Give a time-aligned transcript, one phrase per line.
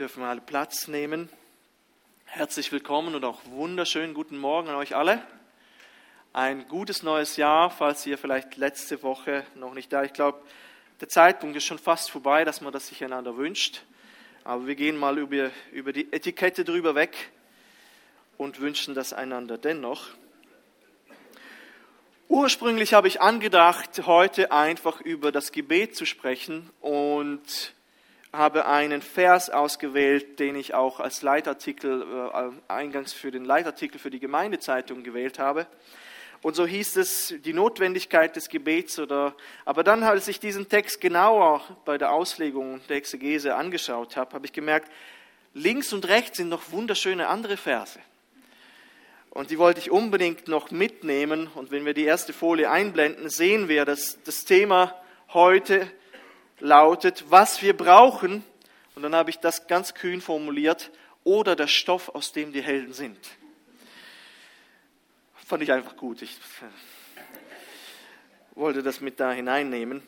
[0.00, 1.28] dürfen wir alle Platz nehmen.
[2.24, 5.22] Herzlich willkommen und auch wunderschönen guten Morgen an euch alle.
[6.32, 10.02] Ein gutes neues Jahr, falls ihr vielleicht letzte Woche noch nicht da.
[10.02, 10.40] Ich glaube,
[11.02, 13.82] der Zeitpunkt ist schon fast vorbei, dass man das sich einander wünscht.
[14.42, 17.30] Aber wir gehen mal über, über die Etikette drüber weg
[18.38, 20.06] und wünschen das einander dennoch.
[22.26, 27.74] Ursprünglich habe ich angedacht, heute einfach über das Gebet zu sprechen und
[28.32, 34.10] habe einen Vers ausgewählt, den ich auch als Leitartikel, äh, eingangs für den Leitartikel für
[34.10, 35.66] die Gemeindezeitung gewählt habe.
[36.42, 39.34] Und so hieß es die Notwendigkeit des Gebets oder,
[39.66, 44.46] aber dann, als ich diesen Text genauer bei der Auslegung der Exegese angeschaut habe, habe
[44.46, 44.90] ich gemerkt,
[45.52, 47.98] links und rechts sind noch wunderschöne andere Verse.
[49.28, 51.48] Und die wollte ich unbedingt noch mitnehmen.
[51.54, 54.94] Und wenn wir die erste Folie einblenden, sehen wir, dass das Thema
[55.32, 55.90] heute
[56.60, 58.44] lautet, was wir brauchen,
[58.94, 60.90] und dann habe ich das ganz kühn formuliert,
[61.24, 63.18] oder der Stoff, aus dem die Helden sind.
[65.46, 66.22] Fand ich einfach gut.
[66.22, 66.38] Ich
[68.54, 70.02] wollte das mit da hineinnehmen.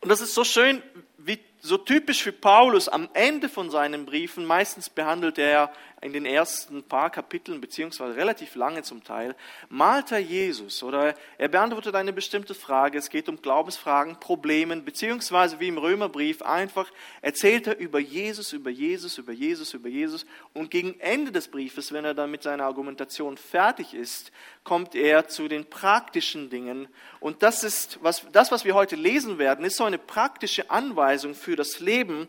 [0.00, 0.82] Und das ist so schön,
[1.16, 4.44] wie so typisch für Paulus am Ende von seinen Briefen.
[4.44, 9.34] Meistens behandelt er in den ersten paar Kapiteln, beziehungsweise relativ lange zum Teil,
[9.68, 12.98] malt er Jesus oder er beantwortet eine bestimmte Frage.
[12.98, 18.70] Es geht um Glaubensfragen, Problemen, beziehungsweise wie im Römerbrief einfach erzählt er über Jesus, über
[18.70, 20.24] Jesus, über Jesus, über Jesus.
[20.54, 24.30] Und gegen Ende des Briefes, wenn er dann mit seiner Argumentation fertig ist,
[24.62, 26.88] kommt er zu den praktischen Dingen.
[27.20, 31.34] Und das ist, was, das, was wir heute lesen werden, ist so eine praktische Anweisung
[31.34, 32.28] für das Leben,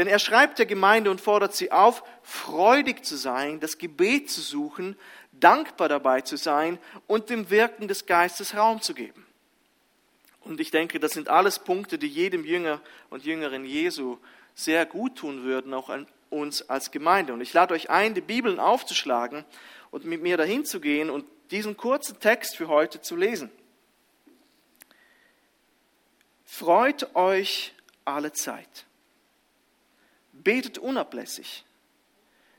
[0.00, 4.40] denn er schreibt der Gemeinde und fordert sie auf, freudig zu sein, das Gebet zu
[4.40, 4.96] suchen,
[5.32, 9.26] dankbar dabei zu sein und dem Wirken des Geistes Raum zu geben.
[10.40, 14.16] Und ich denke, das sind alles Punkte, die jedem Jünger und Jüngerin Jesu
[14.54, 17.34] sehr gut tun würden, auch an uns als Gemeinde.
[17.34, 19.44] Und ich lade euch ein, die Bibeln aufzuschlagen
[19.90, 23.50] und mit mir dahin zu gehen und diesen kurzen Text für heute zu lesen.
[26.46, 27.74] Freut euch
[28.06, 28.86] alle Zeit.
[30.42, 31.64] Betet unablässig.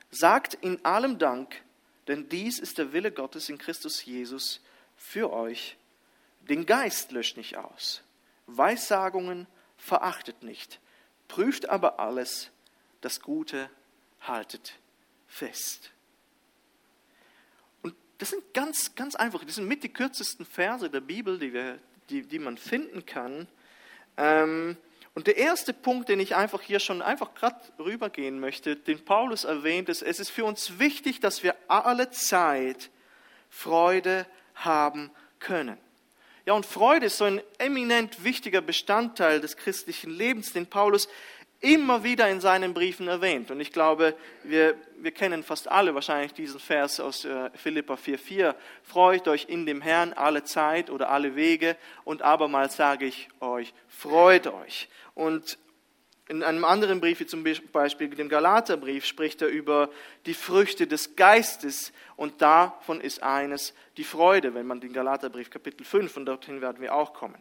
[0.09, 1.61] Sagt in allem Dank,
[2.07, 4.61] denn dies ist der Wille Gottes in Christus Jesus
[4.97, 5.77] für euch.
[6.49, 8.01] Den Geist löscht nicht aus.
[8.47, 9.47] Weissagungen
[9.77, 10.79] verachtet nicht.
[11.27, 12.51] Prüft aber alles,
[12.99, 13.69] das Gute
[14.21, 14.77] haltet
[15.27, 15.91] fest.
[17.81, 19.43] Und das sind ganz, ganz einfach.
[19.45, 23.47] Das sind mit die kürzesten Verse der Bibel, die, wir, die, die man finden kann.
[24.17, 24.77] Ähm,
[25.13, 29.43] und der erste Punkt, den ich einfach hier schon einfach gerade rübergehen möchte, den Paulus
[29.43, 32.89] erwähnt, ist, es ist für uns wichtig, dass wir alle Zeit
[33.49, 35.77] Freude haben können.
[36.45, 41.07] Ja, und Freude ist so ein eminent wichtiger Bestandteil des christlichen Lebens, den Paulus
[41.61, 43.51] immer wieder in seinen Briefen erwähnt.
[43.51, 48.55] Und ich glaube, wir, wir kennen fast alle wahrscheinlich diesen Vers aus äh, Philippa 4,4.
[48.83, 51.77] Freut euch in dem Herrn alle Zeit oder alle Wege.
[52.03, 54.89] Und abermals sage ich euch, freut euch.
[55.13, 55.59] Und
[56.27, 59.89] in einem anderen Brief, wie zum Beispiel dem Galaterbrief, spricht er über
[60.25, 65.83] die Früchte des Geistes und davon ist eines die Freude, wenn man den Galaterbrief Kapitel
[65.83, 67.37] 5, und dorthin werden wir auch kommen.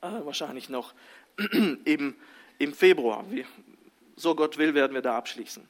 [0.00, 0.94] Äh, wahrscheinlich noch
[1.84, 2.16] eben
[2.58, 3.24] im Februar.
[4.16, 5.68] So Gott will, werden wir da abschließen.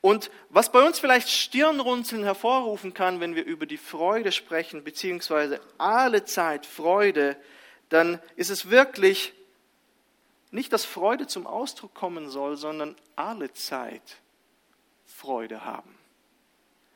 [0.00, 5.60] Und was bei uns vielleicht Stirnrunzeln hervorrufen kann, wenn wir über die Freude sprechen, beziehungsweise
[5.76, 7.36] alle Zeit Freude,
[7.90, 9.34] dann ist es wirklich
[10.50, 14.16] nicht, dass Freude zum Ausdruck kommen soll, sondern alle Zeit
[15.04, 15.94] Freude haben.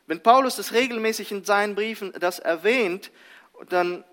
[0.06, 3.10] Wenn Paulus das regelmäßig in seinen Briefen das erwähnt,
[3.68, 4.04] dann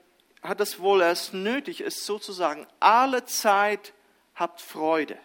[0.41, 3.93] hat es wohl erst nötig, es sozusagen alle Zeit
[4.35, 5.17] habt Freude.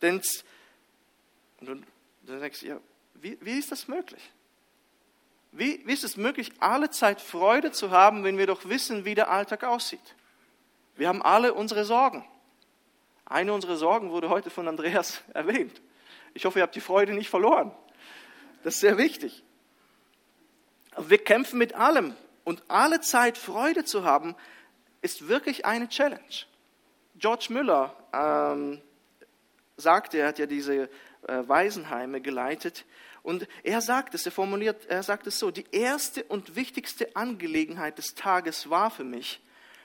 [0.00, 0.20] Denn
[1.60, 1.86] und
[2.22, 2.78] du denkst, ja,
[3.14, 4.30] wie, wie ist das möglich?
[5.52, 9.14] Wie, wie ist es möglich, alle Zeit Freude zu haben, wenn wir doch wissen, wie
[9.14, 10.16] der Alltag aussieht?
[10.96, 12.24] Wir haben alle unsere Sorgen.
[13.24, 15.80] Eine unserer Sorgen wurde heute von Andreas erwähnt.
[16.34, 17.70] Ich hoffe, ihr habt die Freude nicht verloren.
[18.64, 19.42] Das ist sehr wichtig.
[20.96, 22.14] Wir kämpfen mit allem.
[22.44, 24.34] Und alle Zeit Freude zu haben,
[25.00, 26.46] ist wirklich eine Challenge.
[27.22, 28.82] George Müller ähm,
[29.76, 30.88] sagte, er hat ja diese äh,
[31.46, 32.84] Waisenheime geleitet,
[33.22, 37.96] und er sagt es, er formuliert, er sagt es so, die erste und wichtigste Angelegenheit
[37.98, 39.40] des Tages war für mich,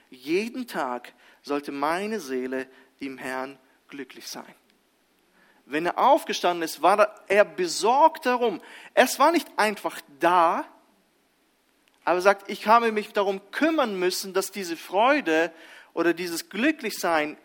[0.09, 1.13] jeden Tag
[1.43, 2.67] sollte meine Seele
[2.97, 4.55] im Herrn glücklich sein.
[5.65, 8.59] Wenn er aufgestanden ist, war er besorgt darum.
[8.95, 10.65] Es war nicht einfach da,
[12.03, 15.51] aber er sagt, ich habe mich darum kümmern müssen, dass diese Freude
[15.97, 17.37] oder dieses Glücklichsein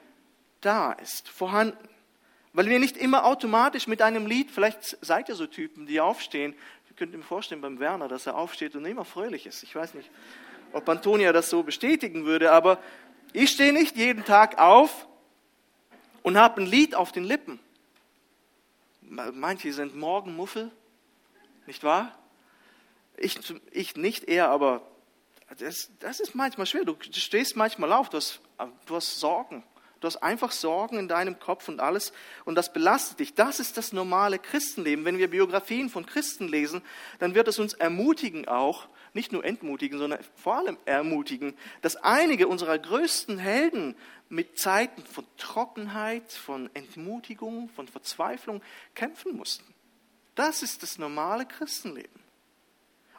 [0.61, 1.89] da ist, vorhanden.
[2.53, 6.55] Weil wir nicht immer automatisch mit einem Lied, vielleicht seid ihr so Typen, die aufstehen.
[6.91, 9.63] Ihr könnt mir vorstellen beim Werner, dass er aufsteht und immer fröhlich ist.
[9.63, 10.11] Ich weiß nicht,
[10.75, 12.79] ob Antonia das so bestätigen würde, aber
[13.33, 15.09] ich stehe nicht jeden Tag auf
[16.23, 17.59] und habe ein Lied auf den Lippen.
[19.01, 20.71] Manche sind Morgenmuffel,
[21.67, 22.19] nicht wahr?
[23.17, 23.39] Ich,
[23.71, 24.92] ich nicht eher, aber
[25.59, 26.85] das, das ist manchmal schwer.
[26.85, 28.41] Du stehst manchmal auf, du hast,
[28.87, 29.65] du hast Sorgen.
[30.03, 32.13] Du hast einfach Sorgen in deinem Kopf und alles
[32.45, 33.35] und das belastet dich.
[33.35, 35.05] Das ist das normale Christenleben.
[35.05, 36.83] Wenn wir Biografien von Christen lesen,
[37.21, 42.49] dann wird es uns ermutigen auch, nicht nur entmutigen, sondern vor allem ermutigen, dass einige
[42.49, 43.95] unserer größten Helden
[44.29, 48.61] mit Zeiten von Trockenheit, von Entmutigung, von Verzweiflung
[48.97, 49.73] kämpfen mussten.
[50.35, 52.22] Das ist das normale Christenleben.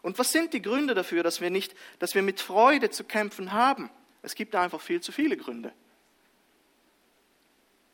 [0.03, 3.53] Und was sind die Gründe dafür, dass wir nicht, dass wir mit Freude zu kämpfen
[3.53, 3.89] haben?
[4.21, 5.73] Es gibt einfach viel zu viele Gründe.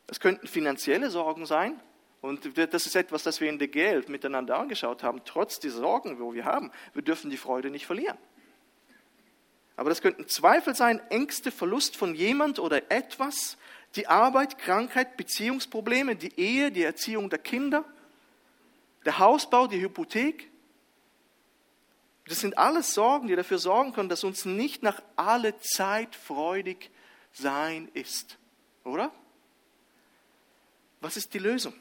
[0.08, 1.80] Es könnten finanzielle Sorgen sein.
[2.22, 5.22] Und das ist etwas, das wir in der Geld miteinander angeschaut haben.
[5.24, 8.18] Trotz dieser Sorgen, wo wir haben, wir dürfen die Freude nicht verlieren.
[9.78, 13.58] Aber das könnten Zweifel sein, Ängste, Verlust von jemand oder etwas,
[13.96, 17.86] die Arbeit, Krankheit, Beziehungsprobleme, die Ehe, die Erziehung der Kinder,
[19.06, 20.50] der Hausbau, die Hypothek.
[22.30, 26.92] Das sind alles Sorgen, die dafür sorgen können, dass uns nicht nach alle Zeit freudig
[27.34, 28.38] sein ist.
[28.84, 29.12] Oder?
[31.02, 31.74] Was ist die Lösung?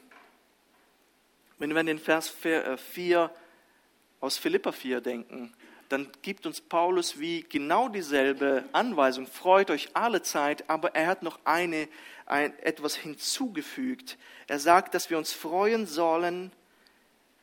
[1.59, 2.77] Wenn wir an den Vers 4
[3.21, 3.29] äh,
[4.21, 5.53] aus Philippa 4 denken,
[5.87, 9.27] dann gibt uns Paulus wie genau dieselbe Anweisung.
[9.27, 11.87] Freut euch alle Zeit, aber er hat noch eine,
[12.25, 14.17] ein, etwas hinzugefügt.
[14.47, 16.51] Er sagt, dass wir uns freuen sollen.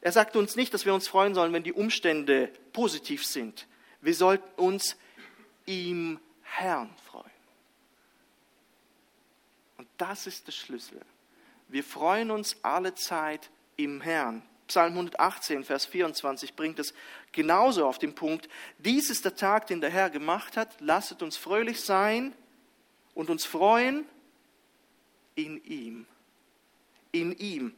[0.01, 3.67] Er sagt uns nicht, dass wir uns freuen sollen, wenn die Umstände positiv sind.
[4.01, 4.97] Wir sollten uns
[5.65, 7.25] im Herrn freuen.
[9.79, 11.01] Und das ist der Schlüssel.
[11.69, 14.43] Wir freuen uns alle Zeit im Herrn.
[14.69, 16.93] Psalm 118, Vers 24 bringt es
[17.33, 18.49] genauso auf den Punkt.
[18.79, 20.81] Dies ist der Tag, den der Herr gemacht hat.
[20.81, 22.33] Lasset uns fröhlich sein
[23.15, 24.05] und uns freuen
[25.37, 26.07] in ihm.
[27.13, 27.75] In ihm.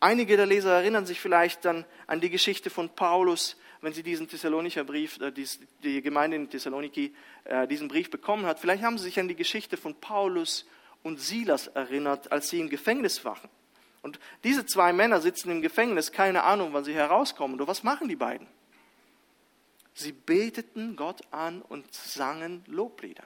[0.00, 4.28] Einige der Leser erinnern sich vielleicht dann an die Geschichte von Paulus, wenn sie diesen
[4.28, 7.14] Thessalonicher Brief, äh, die Gemeinde in Thessaloniki
[7.44, 8.60] äh, diesen Brief bekommen hat.
[8.60, 10.66] Vielleicht haben sie sich an die Geschichte von Paulus
[11.02, 13.48] und Silas erinnert, als sie im Gefängnis waren.
[14.02, 17.60] Und diese zwei Männer sitzen im Gefängnis, keine Ahnung, wann sie herauskommen.
[17.60, 18.46] Und was machen die beiden?
[19.94, 23.24] Sie beteten Gott an und sangen Loblieder.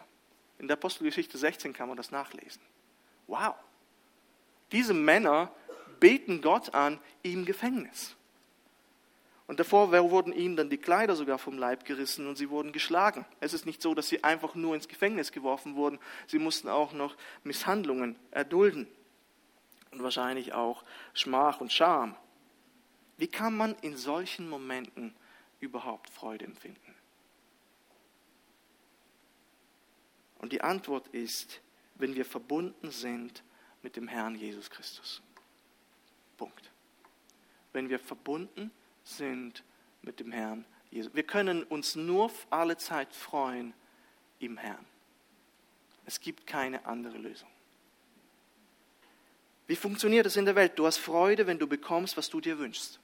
[0.59, 2.63] In der Apostelgeschichte 16 kann man das nachlesen.
[3.27, 3.55] Wow.
[4.73, 5.53] Diese Männer
[6.00, 8.17] beten Gott an im Gefängnis.
[9.47, 13.26] Und davor wurden ihnen dann die Kleider sogar vom Leib gerissen und sie wurden geschlagen.
[13.41, 15.99] Es ist nicht so, dass sie einfach nur ins Gefängnis geworfen wurden.
[16.29, 18.87] Sie mussten auch noch Misshandlungen erdulden.
[19.91, 22.14] Und wahrscheinlich auch Schmach und Scham.
[23.17, 25.17] Wie kann man in solchen Momenten
[25.58, 26.94] überhaupt Freude empfinden?
[30.38, 31.61] Und die Antwort ist,
[31.97, 33.43] wenn wir verbunden sind
[33.82, 35.23] mit dem Herrn Jesus Christus.
[36.41, 36.71] Punkt.
[37.75, 38.71] Wenn wir verbunden
[39.05, 39.63] sind
[40.01, 41.15] mit dem Herrn Jesus.
[41.15, 43.75] Wir können uns nur alle Zeit freuen
[44.39, 44.87] im Herrn.
[46.07, 47.49] Es gibt keine andere Lösung.
[49.67, 50.73] Wie funktioniert es in der Welt?
[50.77, 52.99] Du hast Freude, wenn du bekommst, was du dir wünschst.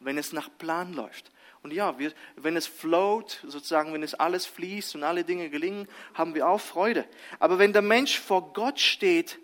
[0.00, 1.30] Wenn es nach Plan läuft.
[1.62, 5.86] Und ja, wir, wenn es float, sozusagen, wenn es alles fließt und alle Dinge gelingen,
[6.14, 7.06] haben wir auch Freude.
[7.38, 9.38] Aber wenn der Mensch vor Gott steht,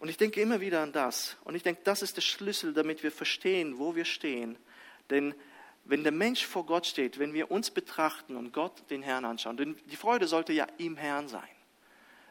[0.00, 1.36] Und ich denke immer wieder an das.
[1.44, 4.56] Und ich denke, das ist der Schlüssel, damit wir verstehen, wo wir stehen.
[5.10, 5.34] Denn
[5.84, 9.58] wenn der Mensch vor Gott steht, wenn wir uns betrachten und Gott den Herrn anschauen,
[9.58, 11.48] denn die Freude sollte ja im Herrn sein.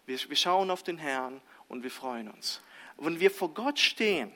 [0.08, 2.62] Wir, wir schauen auf den Herrn und wir freuen uns.
[2.98, 4.32] Wenn wir vor Gott stehen,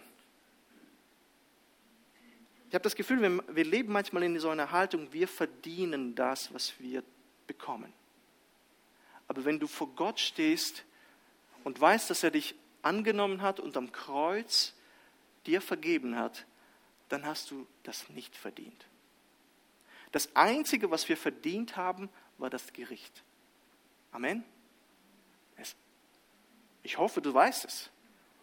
[2.69, 6.53] ich habe das Gefühl, wir, wir leben manchmal in so einer Haltung, wir verdienen das,
[6.53, 7.03] was wir
[7.47, 7.91] bekommen.
[9.27, 10.83] Aber wenn du vor Gott stehst
[11.63, 14.73] und weißt, dass er dich angenommen hat und am Kreuz
[15.45, 16.45] dir vergeben hat,
[17.09, 18.85] dann hast du das nicht verdient.
[20.11, 23.23] Das Einzige, was wir verdient haben, war das Gericht.
[24.11, 24.43] Amen.
[26.83, 27.89] Ich hoffe, du weißt es.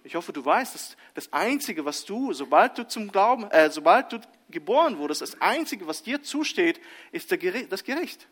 [0.03, 4.13] Ich hoffe, du weißt, dass das Einzige, was du, sobald du zum Glauben, äh, sobald
[4.13, 6.81] du geboren wurdest, das Einzige, was dir zusteht,
[7.13, 8.27] ist das Gericht.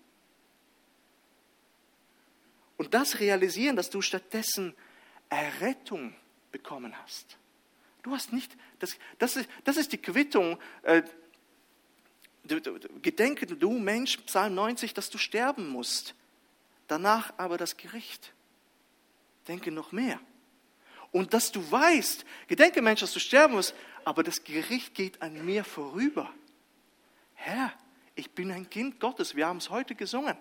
[2.78, 4.74] Und das realisieren, dass du stattdessen
[5.28, 6.14] Errettung
[6.52, 7.37] bekommen hast.
[8.02, 10.58] Du hast nicht, das, das, ist, das ist die Quittung.
[10.82, 11.02] Äh,
[13.02, 16.14] gedenke du Mensch, Psalm 90, dass du sterben musst.
[16.87, 18.32] Danach aber das Gericht.
[19.47, 20.20] denke noch mehr.
[21.11, 25.44] Und dass du weißt, gedenke Mensch, dass du sterben musst, aber das Gericht geht an
[25.44, 26.32] mir vorüber.
[27.35, 27.73] Herr,
[28.14, 29.35] ich bin ein Kind Gottes.
[29.35, 30.37] Wir haben es heute gesungen.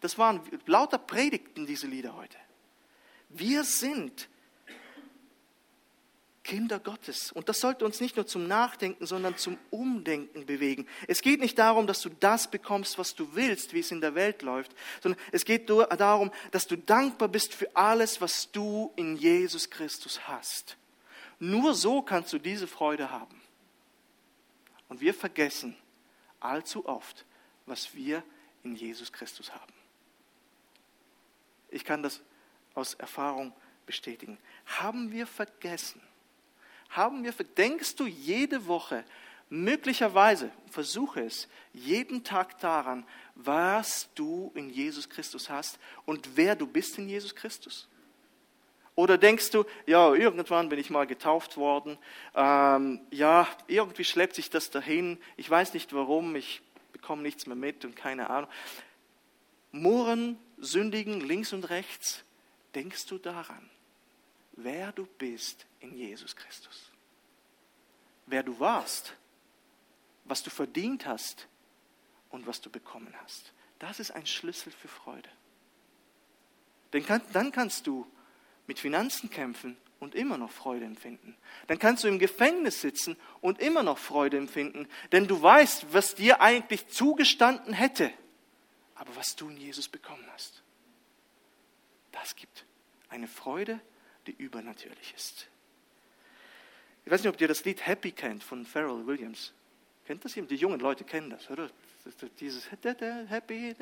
[0.00, 2.38] Das waren lauter Predigten, diese Lieder heute.
[3.28, 4.28] Wir sind
[6.48, 7.30] Kinder Gottes.
[7.30, 10.86] Und das sollte uns nicht nur zum Nachdenken, sondern zum Umdenken bewegen.
[11.06, 14.14] Es geht nicht darum, dass du das bekommst, was du willst, wie es in der
[14.14, 19.16] Welt läuft, sondern es geht darum, dass du dankbar bist für alles, was du in
[19.16, 20.78] Jesus Christus hast.
[21.38, 23.38] Nur so kannst du diese Freude haben.
[24.88, 25.76] Und wir vergessen
[26.40, 27.26] allzu oft,
[27.66, 28.22] was wir
[28.64, 29.74] in Jesus Christus haben.
[31.68, 32.22] Ich kann das
[32.78, 33.52] aus Erfahrung
[33.86, 34.38] bestätigen.
[34.66, 36.00] Haben wir vergessen,
[36.90, 39.04] haben wir, denkst du jede Woche,
[39.50, 43.04] möglicherweise, versuche es, jeden Tag daran,
[43.34, 47.88] was du in Jesus Christus hast und wer du bist in Jesus Christus?
[48.94, 51.98] Oder denkst du, ja, irgendwann bin ich mal getauft worden,
[52.34, 57.56] ähm, ja, irgendwie schleppt sich das dahin, ich weiß nicht warum, ich bekomme nichts mehr
[57.56, 58.50] mit und keine Ahnung.
[59.70, 62.24] Murren, sündigen links und rechts,
[62.74, 63.68] denkst du daran?
[64.58, 66.90] wer du bist in Jesus Christus.
[68.26, 69.14] Wer du warst,
[70.24, 71.48] was du verdient hast
[72.30, 73.52] und was du bekommen hast.
[73.78, 75.28] Das ist ein Schlüssel für Freude.
[76.92, 78.06] Denn dann kannst du
[78.66, 81.36] mit Finanzen kämpfen und immer noch Freude empfinden.
[81.68, 86.14] Dann kannst du im Gefängnis sitzen und immer noch Freude empfinden, denn du weißt, was
[86.14, 88.12] dir eigentlich zugestanden hätte,
[88.94, 90.62] aber was du in Jesus bekommen hast.
[92.12, 92.64] Das gibt
[93.08, 93.80] eine Freude,
[94.26, 95.48] die übernatürlich ist.
[97.04, 99.52] Ich weiß nicht, ob ihr das Lied Happy kennt von Pharrell Williams.
[100.06, 100.50] Kennt das jemand?
[100.50, 101.70] Die jungen Leute kennen das, oder?
[102.38, 103.74] Dieses Happy.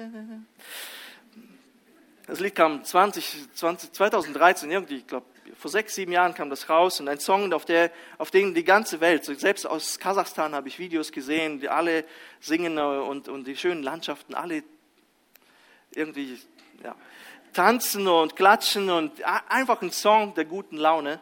[2.26, 6.68] Das Lied kam 20, 20, 2013, irgendwie, ich glaube, vor sechs, sieben Jahren kam das
[6.68, 10.66] raus und ein Song, auf, der, auf den die ganze Welt, selbst aus Kasachstan habe
[10.66, 12.04] ich Videos gesehen, die alle
[12.40, 14.64] singen und, und die schönen Landschaften, alle
[15.92, 16.38] irgendwie,
[16.82, 16.96] ja,
[17.56, 19.12] tanzen und klatschen und
[19.48, 21.20] einfach ein Song der guten Laune.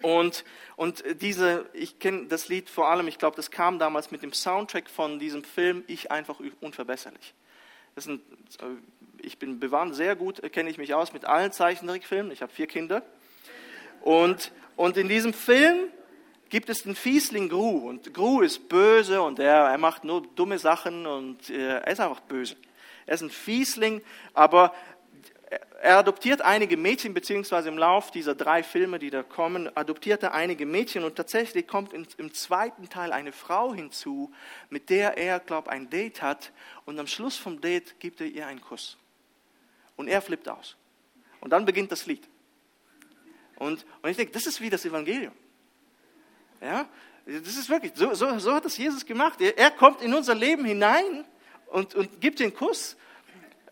[0.00, 0.44] Und,
[0.76, 4.32] und diese, ich kenne das Lied vor allem, ich glaube, das kam damals mit dem
[4.32, 7.34] Soundtrack von diesem Film Ich einfach unverbesserlich.
[7.96, 8.22] Sind,
[8.60, 8.66] äh,
[9.18, 12.30] ich bin bewahrt sehr gut, kenne ich mich aus mit allen Zeichentrickfilmen.
[12.30, 13.02] Ich habe vier Kinder.
[14.02, 15.88] Und, und in diesem Film
[16.48, 17.88] gibt es den Fiesling Gru.
[17.88, 22.00] Und Gru ist böse und er, er macht nur dumme Sachen und äh, er ist
[22.00, 22.54] einfach böse.
[23.06, 24.00] Er ist ein Fiesling,
[24.32, 24.72] aber
[25.82, 30.32] er adoptiert einige Mädchen, beziehungsweise im Lauf dieser drei Filme, die da kommen, adoptiert er
[30.32, 34.32] einige Mädchen und tatsächlich kommt im zweiten Teil eine Frau hinzu,
[34.70, 36.52] mit der er, glaube ein Date hat
[36.84, 38.96] und am Schluss vom Date gibt er ihr einen Kuss.
[39.96, 40.76] Und er flippt aus.
[41.40, 42.26] Und dann beginnt das Lied.
[43.56, 45.34] Und, und ich denke, das ist wie das Evangelium.
[46.60, 46.88] Ja,
[47.26, 49.40] das ist wirklich, so, so, so hat das Jesus gemacht.
[49.40, 51.24] Er, er kommt in unser Leben hinein
[51.66, 52.96] und, und gibt den Kuss.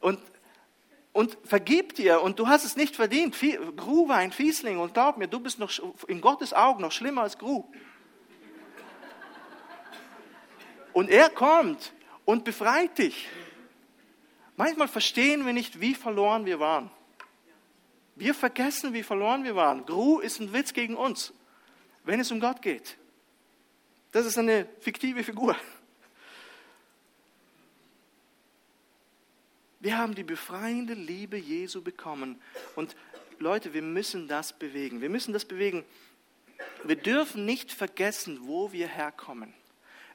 [0.00, 0.18] Und
[1.12, 3.36] und vergib dir und du hast es nicht verdient.
[3.76, 5.70] Gru war ein Fiesling und glaub mir, du bist noch
[6.06, 7.64] in Gottes Augen noch schlimmer als Gru.
[10.92, 11.92] Und er kommt
[12.24, 13.28] und befreit dich.
[14.56, 16.90] Manchmal verstehen wir nicht, wie verloren wir waren.
[18.16, 19.86] Wir vergessen, wie verloren wir waren.
[19.86, 21.32] Gru ist ein Witz gegen uns,
[22.04, 22.98] wenn es um Gott geht.
[24.12, 25.56] Das ist eine fiktive Figur.
[29.80, 32.40] Wir haben die befreiende Liebe Jesu bekommen.
[32.76, 32.94] Und
[33.38, 35.00] Leute, wir müssen das bewegen.
[35.00, 35.84] Wir müssen das bewegen.
[36.84, 39.54] Wir dürfen nicht vergessen, wo wir herkommen.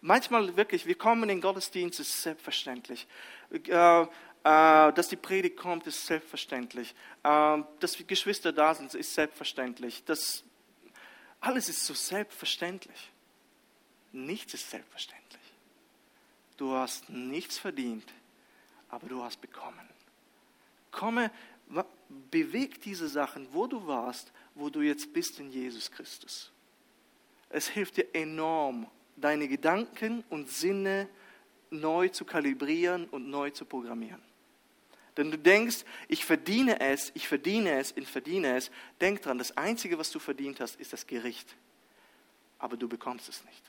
[0.02, 3.08] Manchmal wirklich, wir kommen in den Gottesdienst, ist selbstverständlich.
[3.52, 4.08] Äh, äh,
[4.44, 6.94] dass die Predigt kommt, ist selbstverständlich.
[7.24, 10.04] Äh, dass die Geschwister da sind, ist selbstverständlich.
[10.06, 10.44] Das,
[11.40, 13.12] alles ist so selbstverständlich.
[14.12, 15.42] Nichts ist selbstverständlich.
[16.58, 18.14] Du hast nichts verdient
[18.96, 19.90] aber du hast bekommen.
[20.90, 21.30] Komme,
[22.32, 26.54] beweg diese Sachen, wo du warst, wo du jetzt bist in Jesus Christus.
[27.50, 28.88] Es hilft dir enorm,
[29.18, 31.10] deine Gedanken und Sinne
[31.72, 34.22] neu zu kalibrieren und neu zu programmieren.
[35.18, 38.72] Denn du denkst, ich verdiene es, ich verdiene es, ich verdiene es.
[39.02, 41.58] Denk dran, das Einzige, was du verdient hast, ist das Gericht.
[42.60, 43.64] Aber du bekommst es nicht.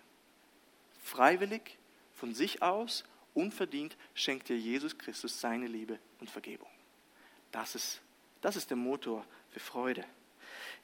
[1.02, 1.78] Freiwillig,
[2.14, 3.04] von sich aus
[3.37, 6.69] unverdient schenkt dir Jesus Christus seine Liebe und Vergebung.
[7.52, 8.00] Das ist,
[8.40, 10.05] das ist der Motor für Freude.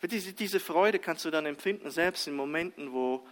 [0.03, 3.27] Diese, Freude kannst du dann empfinden, selbst in Momenten, wo,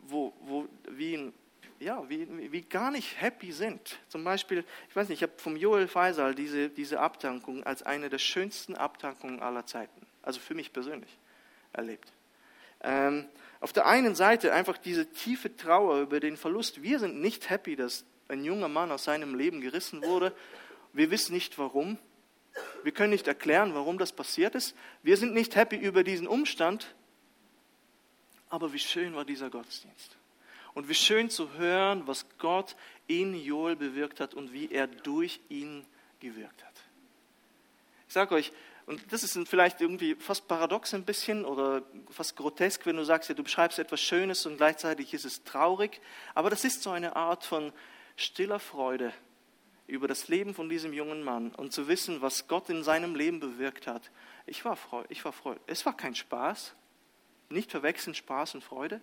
[0.00, 1.32] wo, wo wie
[1.80, 3.98] ja, wie, wie gar nicht happy sind.
[4.08, 8.08] Zum Beispiel, ich weiß nicht, ich habe vom Joel Faisal diese, diese Abdankung als eine
[8.08, 11.18] der schönsten Abdankungen aller Zeiten, also für mich persönlich,
[11.72, 12.12] erlebt.
[12.80, 13.26] Ähm,
[13.60, 16.82] auf der einen Seite einfach diese tiefe Trauer über den Verlust.
[16.82, 20.34] Wir sind nicht happy, dass ein junger Mann aus seinem Leben gerissen wurde.
[20.92, 21.98] Wir wissen nicht warum.
[22.82, 24.76] Wir können nicht erklären, warum das passiert ist.
[25.02, 26.94] Wir sind nicht happy über diesen Umstand.
[28.48, 30.16] Aber wie schön war dieser Gottesdienst.
[30.74, 32.76] Und wie schön zu hören, was Gott
[33.06, 35.84] in Joel bewirkt hat und wie er durch ihn
[36.20, 36.74] gewirkt hat.
[38.08, 38.52] Ich sage euch,
[38.86, 43.28] und das ist vielleicht irgendwie fast paradox ein bisschen oder fast grotesk, wenn du sagst,
[43.28, 46.00] ja, du beschreibst etwas Schönes und gleichzeitig ist es traurig.
[46.34, 47.72] Aber das ist so eine Art von
[48.16, 49.12] stiller Freude
[49.86, 53.40] über das Leben von diesem jungen Mann und zu wissen, was Gott in seinem Leben
[53.40, 54.10] bewirkt hat.
[54.46, 55.62] Ich war, freu, ich war freudig.
[55.66, 56.74] Es war kein Spaß,
[57.50, 59.00] nicht verwechseln Spaß und Freude.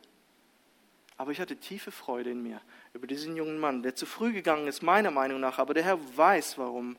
[1.18, 2.62] Aber ich hatte tiefe Freude in mir
[2.94, 5.60] über diesen jungen Mann, der zu früh gegangen ist, meiner Meinung nach.
[5.60, 6.98] Aber der Herr weiß warum.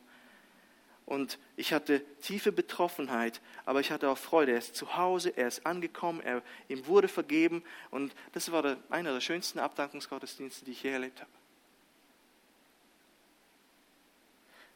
[1.05, 4.53] Und ich hatte tiefe Betroffenheit, aber ich hatte auch Freude.
[4.53, 7.63] Er ist zu Hause, er ist angekommen, er, ihm wurde vergeben.
[7.91, 11.31] Und das war der, einer der schönsten Abdankungsgottesdienste, die ich je erlebt habe.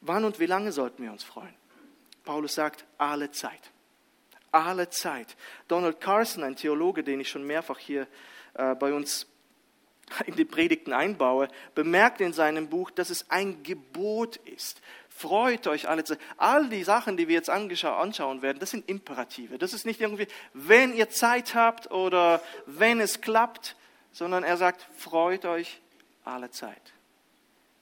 [0.02, 1.54] Wann und wie lange sollten wir uns freuen?
[2.24, 3.72] Paulus sagt, alle Zeit.
[4.52, 5.36] Alle Zeit.
[5.68, 8.08] Donald Carson, ein Theologe, den ich schon mehrfach hier
[8.54, 9.28] äh, bei uns
[10.26, 14.82] in die Predigten einbaue, bemerkt in seinem Buch, dass es ein Gebot ist.
[15.10, 16.20] Freut euch alle Zeit.
[16.38, 19.58] All die Sachen, die wir jetzt anschauen werden, das sind Imperative.
[19.58, 23.76] Das ist nicht irgendwie, wenn ihr Zeit habt oder wenn es klappt,
[24.12, 25.82] sondern er sagt, freut euch
[26.24, 26.94] alle Zeit.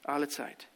[0.03, 0.67] Alle Zeit.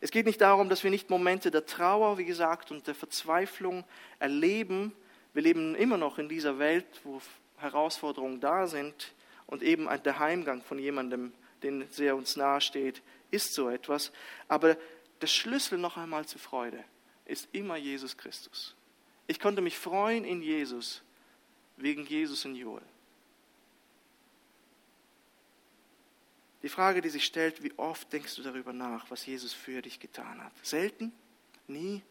[0.00, 3.84] Es geht nicht darum, dass wir nicht Momente der Trauer, wie gesagt, und der Verzweiflung
[4.18, 4.92] erleben.
[5.34, 7.20] Wir leben immer noch in dieser Welt, wo
[7.56, 9.12] Herausforderungen da sind.
[9.46, 14.12] Und eben der Heimgang von jemandem, den sehr uns nahe steht, ist so etwas.
[14.46, 14.76] Aber
[15.20, 16.82] der Schlüssel noch einmal zur Freude
[17.24, 18.76] ist immer Jesus Christus.
[19.26, 21.02] Ich konnte mich freuen in Jesus,
[21.76, 22.82] wegen Jesus und Joel.
[26.68, 30.00] Die Frage, die sich stellt, wie oft denkst du darüber nach, was Jesus für dich
[30.00, 30.52] getan hat?
[30.62, 31.14] Selten?
[31.66, 32.02] Nie?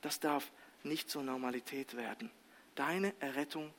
[0.00, 0.50] Das darf
[0.82, 2.30] nicht zur Normalität werden.
[2.74, 3.70] Deine Errettung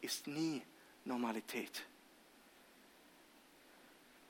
[0.00, 0.62] ist nie
[1.04, 1.84] Normalität.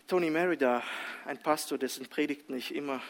[0.08, 0.82] Tony Merida,
[1.24, 3.00] ein Pastor, dessen Predigten ich immer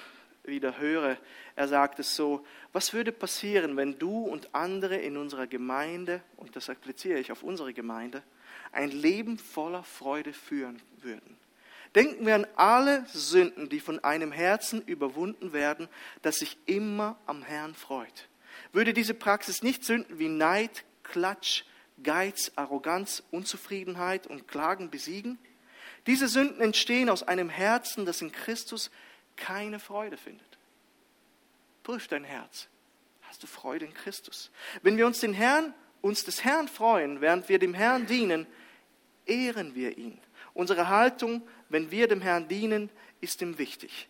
[0.43, 1.17] wieder höre,
[1.57, 6.55] er sagt es so, was würde passieren, wenn du und andere in unserer Gemeinde, und
[6.57, 8.23] das appliziere ich auf unsere Gemeinde,
[8.71, 11.43] ein Leben voller Freude führen würden?
[11.95, 15.89] Denken wir an alle Sünden, die von einem Herzen überwunden werden,
[16.23, 18.29] das sich immer am Herrn freut.
[18.73, 21.65] Würde diese Praxis nicht Sünden wie Neid, Klatsch,
[22.03, 25.39] Geiz, Arroganz, Unzufriedenheit und Klagen besiegen?
[26.07, 28.91] Diese Sünden entstehen aus einem Herzen, das in Christus
[29.37, 30.59] keine Freude findet.
[31.83, 32.69] Prüf dein Herz.
[33.23, 34.51] Hast du Freude in Christus?
[34.83, 38.47] Wenn wir uns den Herrn, uns des Herrn freuen, während wir dem Herrn dienen,
[39.27, 40.19] ehren wir ihn.
[40.53, 44.09] Unsere Haltung, wenn wir dem Herrn dienen, ist ihm wichtig.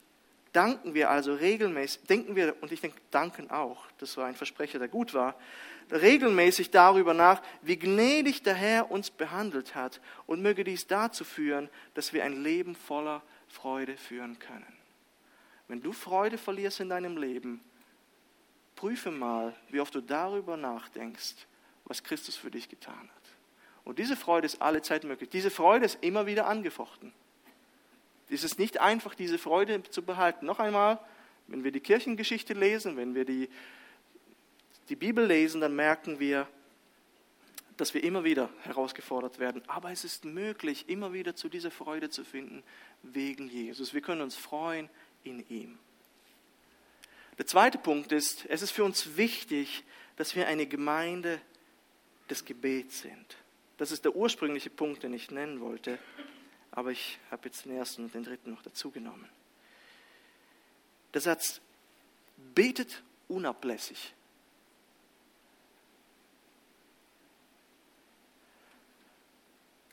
[0.53, 4.79] Danken wir also regelmäßig, denken wir, und ich denke, danken auch, das war ein Versprecher,
[4.79, 5.35] der gut war,
[5.91, 11.69] regelmäßig darüber nach, wie gnädig der Herr uns behandelt hat und möge dies dazu führen,
[11.95, 14.73] dass wir ein Leben voller Freude führen können.
[15.67, 17.61] Wenn du Freude verlierst in deinem Leben,
[18.77, 21.35] prüfe mal, wie oft du darüber nachdenkst,
[21.85, 23.23] was Christus für dich getan hat.
[23.85, 25.31] Und diese Freude ist alle Zeit möglich.
[25.31, 27.13] Diese Freude ist immer wieder angefochten.
[28.31, 30.47] Es ist nicht einfach, diese Freude zu behalten.
[30.47, 30.99] Noch einmal,
[31.47, 33.49] wenn wir die Kirchengeschichte lesen, wenn wir die,
[34.89, 36.49] die Bibel lesen, dann merken wir,
[37.77, 39.63] dass wir immer wieder herausgefordert werden.
[39.67, 42.63] Aber es ist möglich, immer wieder zu dieser Freude zu finden,
[43.03, 43.95] wegen Jesus.
[43.95, 44.89] Wir können uns freuen
[45.25, 45.79] in ihm.
[47.39, 49.83] Der zweite Punkt ist, es ist für uns wichtig,
[50.17, 51.41] dass wir eine Gemeinde
[52.31, 53.37] des Gebets sind.
[53.77, 55.99] Das ist der ursprüngliche Punkt, den ich nennen wollte,
[56.75, 59.29] aber ich habe jetzt den ersten und den dritten noch dazu genommen.
[61.15, 61.61] Der Satz
[62.37, 64.13] betet unablässig.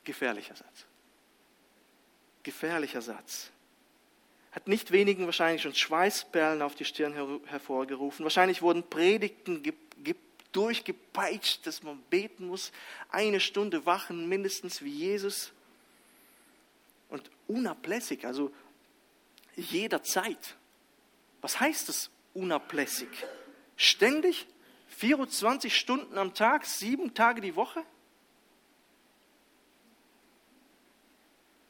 [0.03, 0.85] Gefährlicher Satz.
[2.41, 3.51] Gefährlicher Satz.
[4.51, 7.13] Hat nicht wenigen wahrscheinlich schon Schweißperlen auf die Stirn
[7.45, 8.23] hervorgerufen.
[8.23, 9.63] Wahrscheinlich wurden Predigten
[10.51, 12.71] durchgepeitscht, dass man beten muss,
[13.09, 15.53] eine Stunde wachen, mindestens wie Jesus.
[17.11, 18.51] Und unablässig, also
[19.55, 20.55] jederzeit.
[21.41, 23.09] Was heißt das unablässig?
[23.75, 24.47] Ständig?
[24.87, 27.83] 24 Stunden am Tag, sieben Tage die Woche?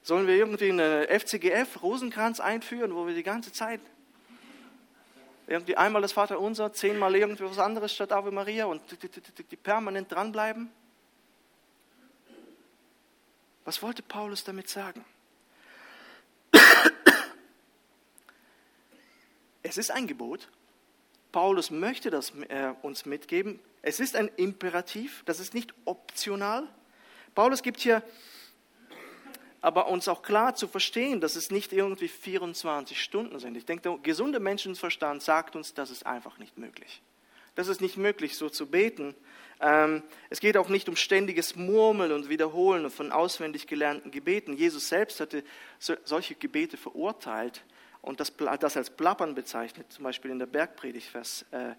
[0.04, 3.80] Sollen wir irgendwie eine FCGF, Rosenkranz einführen, wo wir die ganze Zeit
[5.48, 8.82] irgendwie einmal das Vaterunser, zehnmal irgendwie was anderes statt Ave Maria und
[9.52, 10.72] die permanent dranbleiben?
[13.64, 15.06] Was wollte Paulus damit sagen?
[19.72, 20.50] Es ist ein Gebot.
[21.32, 23.58] Paulus möchte das äh, uns mitgeben.
[23.82, 26.68] Es ist ein Imperativ, das ist nicht optional.
[27.36, 28.04] Paulus gibt hier
[29.62, 33.56] aber uns auch klar zu verstehen, dass es nicht irgendwie 24 Stunden sind.
[33.56, 37.02] Ich denke, der gesunde Menschenverstand sagt uns, das ist einfach nicht möglich.
[37.56, 39.16] Das ist nicht möglich, so zu beten.
[39.62, 44.52] Ähm, es geht auch nicht um ständiges Murmeln und Wiederholen von auswendig gelernten Gebeten.
[44.52, 45.46] Jesus selbst hatte
[45.80, 47.64] solche Gebete verurteilt
[48.02, 51.76] und das, als Plappern bezeichnet, zum Beispiel in der Bergpredigt, Vers, äh,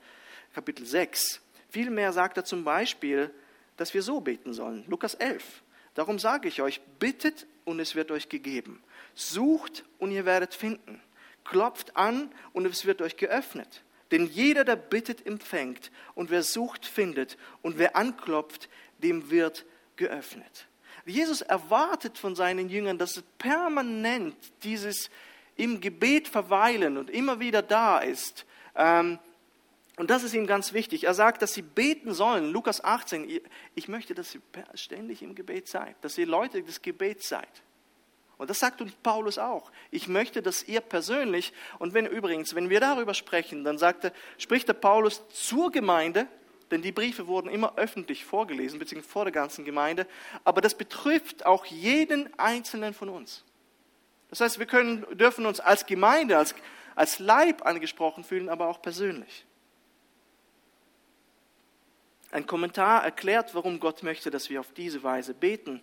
[0.54, 1.40] Kapitel 6.
[1.68, 3.30] Vielmehr sagt er zum Beispiel,
[3.76, 4.84] dass wir so beten sollen.
[4.86, 5.62] Lukas 11.
[5.94, 8.82] Darum sage ich euch, bittet und es wird euch gegeben.
[9.14, 11.00] Sucht und ihr werdet finden.
[11.44, 13.82] Klopft an und es wird euch geöffnet.
[14.10, 15.90] Denn jeder, der bittet, empfängt.
[16.14, 17.36] Und wer sucht, findet.
[17.62, 19.64] Und wer anklopft, dem wird
[19.96, 20.66] geöffnet.
[21.04, 25.10] Jesus erwartet von seinen Jüngern, dass es permanent dieses
[25.56, 28.46] im Gebet verweilen und immer wieder da ist.
[28.74, 29.18] Ähm,
[29.96, 31.04] und das ist ihm ganz wichtig.
[31.04, 32.50] Er sagt, dass sie beten sollen.
[32.50, 33.40] Lukas 18,
[33.74, 34.40] ich möchte, dass ihr
[34.74, 37.62] ständig im Gebet seid, dass ihr Leute des Gebets seid.
[38.38, 39.70] Und das sagt uns Paulus auch.
[39.90, 44.12] Ich möchte, dass ihr persönlich, und wenn übrigens, wenn wir darüber sprechen, dann sagt er,
[44.38, 46.26] spricht der Paulus zur Gemeinde,
[46.72, 50.06] denn die Briefe wurden immer öffentlich vorgelesen, beziehungsweise vor der ganzen Gemeinde,
[50.42, 53.44] aber das betrifft auch jeden Einzelnen von uns.
[54.32, 56.54] Das heißt, wir können, dürfen uns als Gemeinde, als,
[56.94, 59.44] als Leib angesprochen fühlen, aber auch persönlich.
[62.30, 65.82] Ein Kommentar erklärt, warum Gott möchte, dass wir auf diese Weise beten.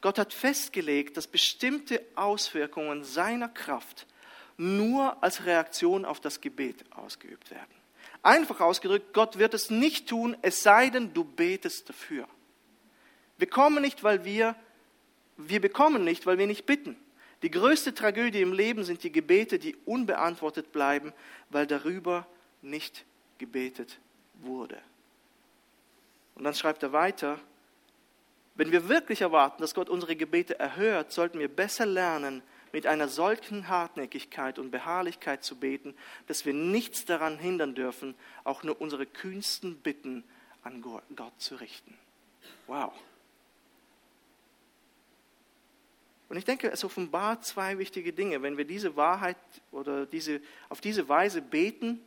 [0.00, 4.06] Gott hat festgelegt, dass bestimmte Auswirkungen seiner Kraft
[4.56, 7.74] nur als Reaktion auf das Gebet ausgeübt werden.
[8.22, 12.26] Einfach ausgedrückt, Gott wird es nicht tun, es sei denn, du betest dafür.
[13.36, 14.56] Wir kommen nicht, weil wir,
[15.36, 16.96] wir bekommen nicht, weil wir nicht bitten.
[17.44, 21.12] Die größte Tragödie im Leben sind die Gebete, die unbeantwortet bleiben,
[21.50, 22.26] weil darüber
[22.62, 23.04] nicht
[23.36, 23.98] gebetet
[24.40, 24.78] wurde.
[26.36, 27.38] Und dann schreibt er weiter,
[28.54, 33.08] wenn wir wirklich erwarten, dass Gott unsere Gebete erhört, sollten wir besser lernen, mit einer
[33.08, 35.94] solchen Hartnäckigkeit und Beharrlichkeit zu beten,
[36.26, 40.24] dass wir nichts daran hindern dürfen, auch nur unsere kühnsten Bitten
[40.62, 41.94] an Gott zu richten.
[42.68, 42.94] Wow.
[46.34, 48.42] Und ich denke, es offenbart zwei wichtige Dinge.
[48.42, 49.36] Wenn wir diese Wahrheit
[49.70, 52.04] oder diese, auf diese Weise beten,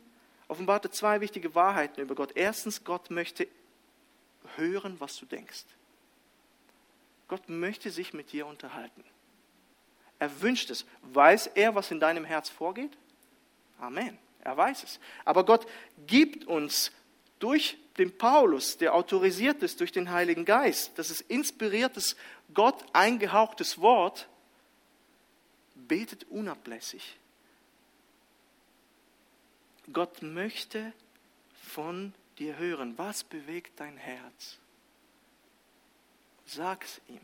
[0.48, 2.32] offenbart er zwei wichtige Wahrheiten über Gott.
[2.34, 3.48] Erstens, Gott möchte
[4.56, 5.64] hören, was du denkst.
[7.26, 9.02] Gott möchte sich mit dir unterhalten.
[10.18, 10.84] Er wünscht es.
[11.00, 12.98] Weiß er, was in deinem Herz vorgeht?
[13.80, 14.18] Amen.
[14.44, 15.00] Er weiß es.
[15.24, 15.66] Aber Gott
[16.06, 16.92] gibt uns
[17.38, 22.16] durch den Paulus, der autorisiert ist durch den Heiligen Geist, das ist inspiriertes,
[22.54, 24.28] Gott eingehauchtes Wort,
[25.74, 27.16] betet unablässig.
[29.92, 30.92] Gott möchte
[31.62, 34.58] von dir hören, was bewegt dein Herz?
[36.46, 37.20] Sag's ihm.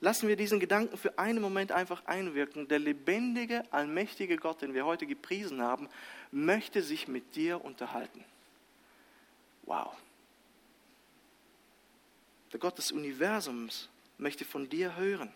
[0.00, 2.68] Lassen wir diesen Gedanken für einen Moment einfach einwirken.
[2.68, 5.88] Der lebendige, allmächtige Gott, den wir heute gepriesen haben,
[6.30, 8.24] möchte sich mit dir unterhalten.
[9.62, 9.96] Wow.
[12.52, 15.32] Der Gott des Universums möchte von dir hören.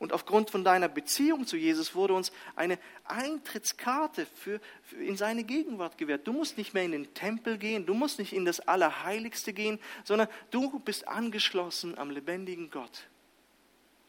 [0.00, 5.44] Und aufgrund von deiner Beziehung zu Jesus wurde uns eine Eintrittskarte für, für, in seine
[5.44, 6.26] Gegenwart gewährt.
[6.26, 9.78] Du musst nicht mehr in den Tempel gehen, du musst nicht in das Allerheiligste gehen,
[10.04, 13.08] sondern du bist angeschlossen am lebendigen Gott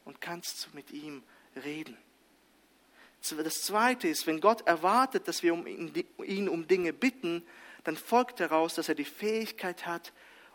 [0.05, 1.23] und kannst mit ihm
[1.61, 1.97] reden.
[3.21, 5.93] Das Zweite ist, wenn Gott erwartet, dass wir ihn,
[6.25, 7.43] ihn um Dinge bitten,
[7.83, 10.13] dann folgt daraus, dass er die Fähigkeit hat,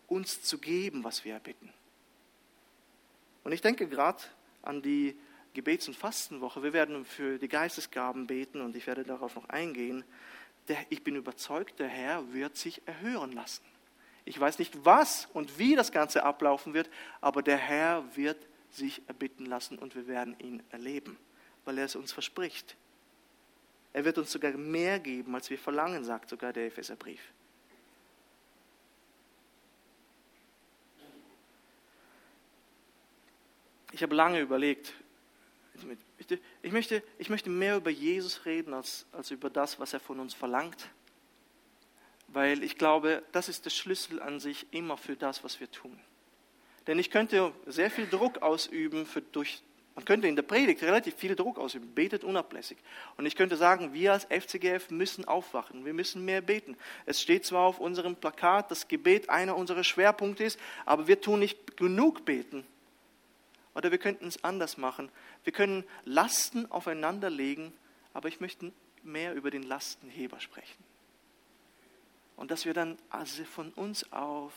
[0.08, 1.72] uns zu geben, was wir erbitten.
[3.46, 4.18] Und ich denke gerade
[4.62, 5.16] an die
[5.54, 6.64] Gebets- und Fastenwoche.
[6.64, 10.02] Wir werden für die Geistesgaben beten und ich werde darauf noch eingehen.
[10.66, 13.62] Der, ich bin überzeugt, der Herr wird sich erhören lassen.
[14.24, 19.00] Ich weiß nicht, was und wie das Ganze ablaufen wird, aber der Herr wird sich
[19.06, 21.16] erbitten lassen und wir werden ihn erleben,
[21.64, 22.74] weil er es uns verspricht.
[23.92, 27.20] Er wird uns sogar mehr geben, als wir verlangen, sagt sogar der Epheserbrief.
[33.96, 34.92] Ich habe lange überlegt,
[36.60, 40.20] ich möchte, ich möchte mehr über Jesus reden als, als über das, was er von
[40.20, 40.90] uns verlangt.
[42.28, 45.98] Weil ich glaube, das ist der Schlüssel an sich immer für das, was wir tun.
[46.86, 49.62] Denn ich könnte sehr viel Druck ausüben für, durch
[49.94, 51.94] Man könnte in der Predigt relativ viel Druck ausüben.
[51.94, 52.76] Betet unablässig.
[53.16, 55.86] Und ich könnte sagen, wir als FCGF müssen aufwachen.
[55.86, 56.76] Wir müssen mehr beten.
[57.06, 61.38] Es steht zwar auf unserem Plakat, dass Gebet einer unserer Schwerpunkte ist, aber wir tun
[61.38, 62.66] nicht genug beten.
[63.76, 65.10] Oder wir könnten es anders machen.
[65.44, 67.74] Wir können Lasten aufeinander legen,
[68.14, 70.82] aber ich möchte mehr über den Lastenheber sprechen.
[72.36, 74.54] Und dass wir dann also von uns auf,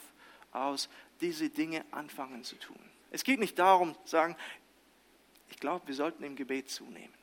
[0.54, 0.88] aus
[1.20, 2.80] diese Dinge anfangen zu tun.
[3.12, 4.38] Es geht nicht darum zu sagen,
[5.50, 7.14] ich glaube, wir sollten im Gebet zunehmen.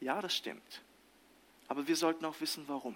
[0.00, 0.82] Ja, das stimmt.
[1.66, 2.94] Aber wir sollten auch wissen, warum.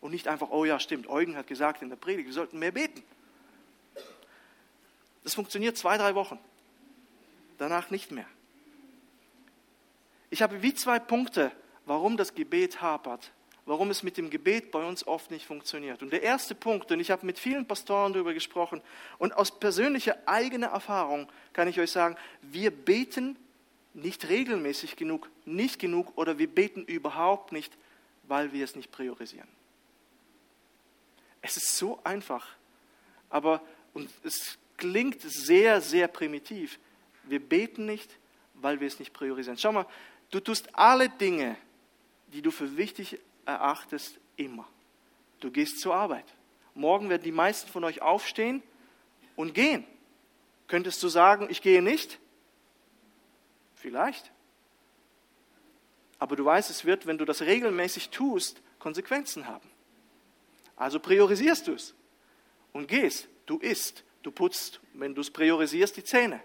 [0.00, 2.72] Und nicht einfach, oh ja, stimmt, Eugen hat gesagt in der Predigt, wir sollten mehr
[2.72, 3.04] beten.
[5.22, 6.40] Das funktioniert zwei, drei Wochen.
[7.58, 8.26] Danach nicht mehr.
[10.30, 11.52] Ich habe wie zwei Punkte,
[11.86, 13.32] warum das Gebet hapert,
[13.64, 16.02] warum es mit dem Gebet bei uns oft nicht funktioniert.
[16.02, 18.80] Und der erste Punkt, und ich habe mit vielen Pastoren darüber gesprochen,
[19.18, 23.36] und aus persönlicher eigener Erfahrung kann ich euch sagen, wir beten
[23.94, 27.72] nicht regelmäßig genug, nicht genug oder wir beten überhaupt nicht,
[28.24, 29.48] weil wir es nicht priorisieren.
[31.40, 32.46] Es ist so einfach,
[33.30, 33.62] aber
[33.94, 36.78] und es klingt sehr, sehr primitiv.
[37.26, 38.18] Wir beten nicht,
[38.54, 39.58] weil wir es nicht priorisieren.
[39.58, 39.86] Schau mal,
[40.30, 41.56] du tust alle Dinge,
[42.28, 44.66] die du für wichtig erachtest, immer.
[45.40, 46.24] Du gehst zur Arbeit.
[46.74, 48.62] Morgen werden die meisten von euch aufstehen
[49.34, 49.84] und gehen.
[50.68, 52.18] Könntest du sagen, ich gehe nicht?
[53.74, 54.32] Vielleicht.
[56.18, 59.68] Aber du weißt, es wird, wenn du das regelmäßig tust, Konsequenzen haben.
[60.76, 61.94] Also priorisierst du es
[62.72, 63.28] und gehst.
[63.46, 66.40] Du isst, du putzt, wenn du es priorisierst, die Zähne.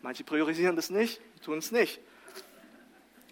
[0.00, 2.00] Manche priorisieren das nicht, tun es nicht.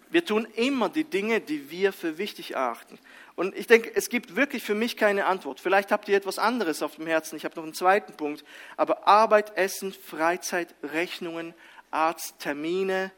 [0.09, 2.97] Wir tun immer die Dinge, die wir für wichtig erachten.
[3.35, 5.59] Und ich denke, es gibt wirklich für mich keine Antwort.
[5.59, 7.35] Vielleicht habt ihr etwas anderes auf dem Herzen.
[7.35, 8.45] Ich habe noch einen zweiten Punkt.
[8.77, 11.53] Aber Arbeit, Essen, Freizeit, Rechnungen,
[11.91, 13.11] Arzt, Termine,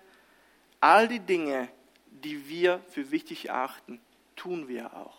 [0.80, 1.70] all die Dinge,
[2.08, 4.02] die wir für wichtig erachten,
[4.36, 5.18] tun wir auch.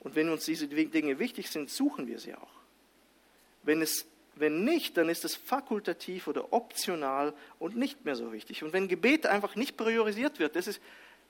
[0.00, 2.52] Und wenn uns diese Dinge wichtig sind, suchen wir sie auch.
[3.62, 4.06] Wenn es
[4.40, 8.62] wenn nicht, dann ist es fakultativ oder optional und nicht mehr so wichtig.
[8.62, 10.80] Und wenn Gebet einfach nicht priorisiert wird, das ist,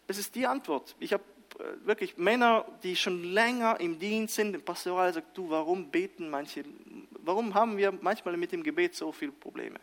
[0.06, 0.96] das ist die Antwort.
[0.98, 1.22] Ich habe
[1.58, 6.28] äh, wirklich Männer, die schon länger im Dienst sind, im Pastoral, sagt, du, warum beten
[6.30, 6.64] manche,
[7.24, 9.80] warum haben wir manchmal mit dem Gebet so viele Probleme?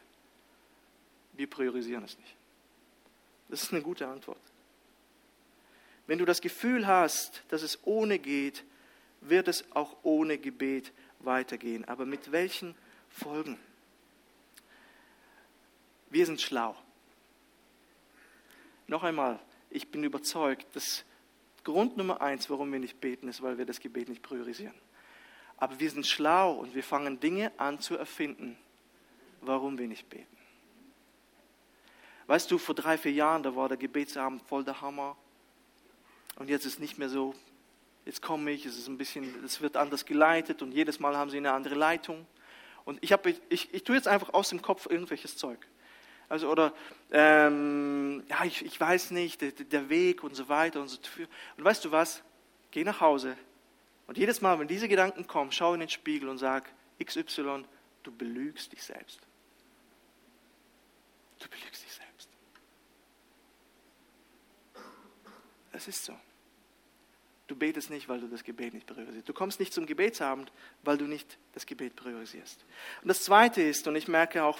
[1.33, 2.35] Wir priorisieren es nicht.
[3.49, 4.39] Das ist eine gute Antwort.
[6.07, 8.63] Wenn du das Gefühl hast, dass es ohne geht,
[9.21, 11.85] wird es auch ohne Gebet weitergehen.
[11.85, 12.75] Aber mit welchen
[13.15, 13.57] folgen.
[16.09, 16.75] Wir sind schlau.
[18.87, 21.03] Noch einmal, ich bin überzeugt, dass
[21.63, 24.75] Grund Nummer eins, warum wir nicht beten, ist, weil wir das Gebet nicht priorisieren.
[25.57, 28.57] Aber wir sind schlau und wir fangen Dinge an zu erfinden,
[29.41, 30.37] warum wir nicht beten.
[32.27, 35.15] Weißt du, vor drei, vier Jahren, da war der Gebetsabend voll der Hammer.
[36.37, 37.33] Und jetzt ist nicht mehr so.
[38.05, 41.29] Jetzt komme ich, es ist ein bisschen, es wird anders geleitet und jedes Mal haben
[41.29, 42.27] sie eine andere Leitung.
[42.85, 45.59] Und ich, hab, ich, ich tue jetzt einfach aus dem Kopf irgendwelches Zeug.
[46.29, 46.73] Also, oder,
[47.11, 50.99] ähm, ja, ich, ich weiß nicht, der, der Weg und so weiter und so.
[51.57, 52.23] Und weißt du was?
[52.71, 53.35] Geh nach Hause
[54.07, 56.71] und jedes Mal, wenn diese Gedanken kommen, schau in den Spiegel und sag,
[57.03, 57.65] XY,
[58.03, 59.19] du belügst dich selbst.
[61.39, 62.29] Du belügst dich selbst.
[65.71, 66.13] Es ist so.
[67.47, 69.29] Du betest nicht, weil du das Gebet nicht priorisierst.
[69.29, 70.51] Du kommst nicht zum Gebetsabend,
[70.83, 72.65] weil du nicht das Gebet priorisierst.
[73.01, 74.59] Und das Zweite ist, und ich merke auch,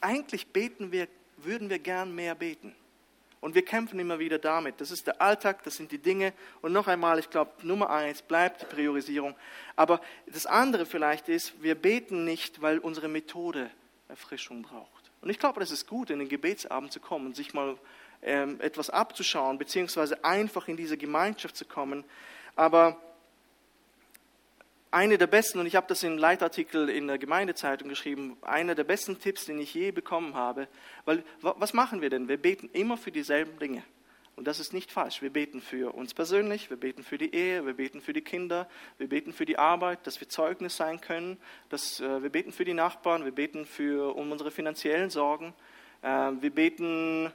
[0.00, 2.74] eigentlich beten wir, würden wir gern mehr beten.
[3.42, 4.80] Und wir kämpfen immer wieder damit.
[4.80, 6.32] Das ist der Alltag, das sind die Dinge.
[6.62, 9.34] Und noch einmal, ich glaube, Nummer eins bleibt die Priorisierung.
[9.74, 13.68] Aber das andere vielleicht ist, wir beten nicht, weil unsere Methode
[14.08, 15.10] Erfrischung braucht.
[15.22, 17.76] Und ich glaube, das ist gut, in den Gebetsabend zu kommen und sich mal
[18.22, 22.04] etwas abzuschauen, beziehungsweise einfach in diese Gemeinschaft zu kommen.
[22.54, 22.96] Aber
[24.92, 28.84] eine der besten, und ich habe das im Leitartikel in der Gemeindezeitung geschrieben, einer der
[28.84, 30.68] besten Tipps, den ich je bekommen habe,
[31.04, 32.28] weil was machen wir denn?
[32.28, 33.82] Wir beten immer für dieselben Dinge.
[34.36, 35.20] Und das ist nicht falsch.
[35.20, 38.68] Wir beten für uns persönlich, wir beten für die Ehe, wir beten für die Kinder,
[38.98, 42.64] wir beten für die Arbeit, dass wir Zeugnis sein können, dass, äh, wir beten für
[42.64, 45.54] die Nachbarn, wir beten für, um unsere finanziellen Sorgen,
[46.02, 46.08] äh,
[46.40, 47.30] wir beten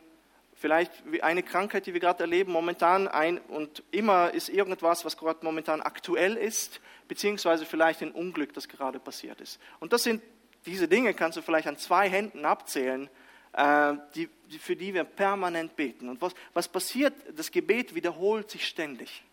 [0.59, 0.91] vielleicht
[1.21, 5.81] eine Krankheit, die wir gerade erleben, momentan ein und immer ist irgendwas, was gerade momentan
[5.81, 9.59] aktuell ist, beziehungsweise vielleicht ein Unglück, das gerade passiert ist.
[9.79, 10.21] Und das sind
[10.65, 13.09] diese Dinge, kannst du vielleicht an zwei Händen abzählen,
[13.53, 16.09] äh, die, für die wir permanent beten.
[16.09, 17.13] Und was, was passiert?
[17.35, 19.23] Das Gebet wiederholt sich ständig.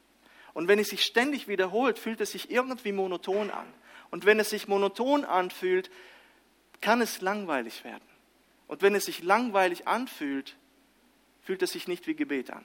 [0.52, 3.66] Und wenn es sich ständig wiederholt, fühlt es sich irgendwie monoton an.
[4.10, 5.90] Und wenn es sich monoton anfühlt,
[6.80, 8.04] kann es langweilig werden.
[8.68, 10.56] Und wenn es sich langweilig anfühlt,
[11.44, 12.64] fühlt es sich nicht wie Gebet an.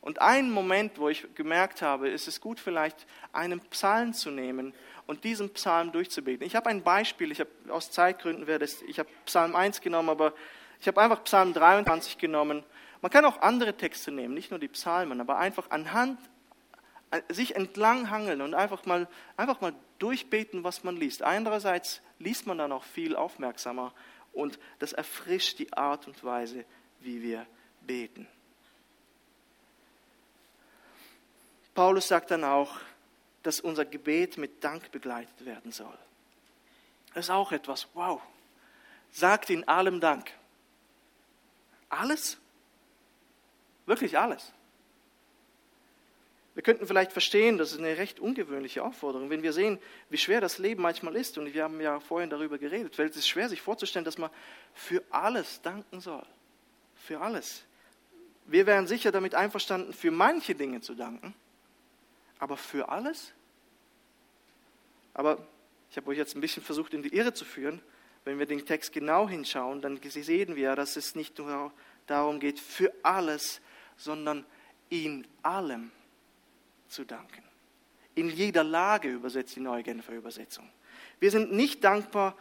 [0.00, 4.72] Und ein Moment, wo ich gemerkt habe, ist es gut, vielleicht einen Psalm zu nehmen
[5.06, 6.46] und diesen Psalm durchzubeten.
[6.46, 10.08] Ich habe ein Beispiel, ich habe aus Zeitgründen werde es, ich habe Psalm 1 genommen,
[10.08, 10.32] aber
[10.80, 12.64] ich habe einfach Psalm 23 genommen.
[13.02, 16.18] Man kann auch andere Texte nehmen, nicht nur die Psalmen, aber einfach anhand
[17.28, 21.22] sich entlang hangeln und einfach mal, einfach mal durchbeten, was man liest.
[21.22, 23.92] Andererseits liest man dann auch viel aufmerksamer
[24.32, 26.64] und das erfrischt die Art und Weise,
[27.00, 27.46] wie wir
[27.80, 28.26] beten.
[31.74, 32.78] Paulus sagt dann auch,
[33.42, 35.96] dass unser Gebet mit Dank begleitet werden soll.
[37.14, 38.20] Das ist auch etwas, wow.
[39.12, 40.30] Sagt in allem Dank.
[41.88, 42.38] Alles?
[43.86, 44.52] Wirklich alles.
[46.54, 49.78] Wir könnten vielleicht verstehen, das ist eine recht ungewöhnliche Aufforderung, wenn wir sehen,
[50.10, 51.38] wie schwer das Leben manchmal ist.
[51.38, 54.30] Und wir haben ja vorhin darüber geredet, weil es ist schwer, sich vorzustellen, dass man
[54.74, 56.26] für alles danken soll.
[57.00, 57.64] Für alles.
[58.46, 61.34] Wir wären sicher damit einverstanden, für manche Dinge zu danken.
[62.38, 63.32] Aber für alles?
[65.14, 65.38] Aber
[65.90, 67.80] ich habe euch jetzt ein bisschen versucht, in die Irre zu führen.
[68.24, 71.72] Wenn wir den Text genau hinschauen, dann sehen wir, dass es nicht nur
[72.06, 73.60] darum geht, für alles,
[73.96, 74.44] sondern
[74.88, 75.90] in allem
[76.88, 77.42] zu danken.
[78.14, 80.68] In jeder Lage übersetzt die neue Genfer Übersetzung.
[81.20, 82.36] Wir sind nicht dankbar,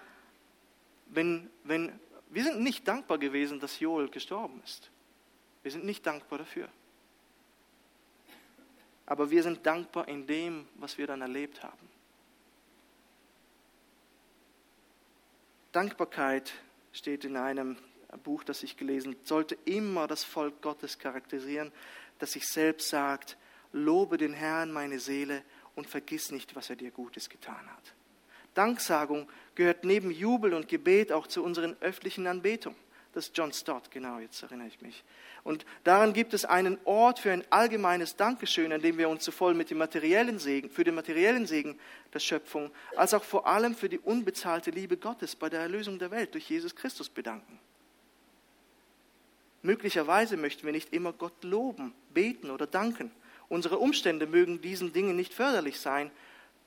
[1.08, 1.92] wenn, wenn,
[2.30, 4.92] wir sind nicht dankbar gewesen, dass Joel gestorben ist.
[5.64, 6.70] Wir sind nicht dankbar dafür
[9.10, 11.90] aber wir sind dankbar in dem, was wir dann erlebt haben.
[15.72, 16.54] Dankbarkeit
[16.94, 17.76] steht in einem
[18.24, 21.72] Buch, das ich gelesen habe, sollte immer das Volk Gottes charakterisieren,
[22.20, 23.36] das sich selbst sagt,
[23.72, 27.96] lobe den Herrn meine Seele und vergiss nicht, was er dir Gutes getan hat.
[28.54, 32.78] Danksagung gehört neben Jubel und Gebet auch zu unseren öffentlichen Anbetungen.
[33.14, 35.04] Das ist John Stott, genau, jetzt erinnere ich mich.
[35.44, 39.56] Und daran gibt es einen Ort für ein allgemeines Dankeschön, an dem wir uns sowohl
[39.56, 41.80] mit dem materiellen Segen, für den materiellen Segen
[42.14, 46.12] der Schöpfung, als auch vor allem für die unbezahlte Liebe Gottes bei der Erlösung der
[46.12, 47.60] Welt durch Jesus Christus bedanken.
[49.62, 53.12] Möglicherweise möchten wir nicht immer Gott loben, beten oder danken.
[53.50, 56.12] Unsere Umstände mögen diesen Dingen nicht förderlich sein.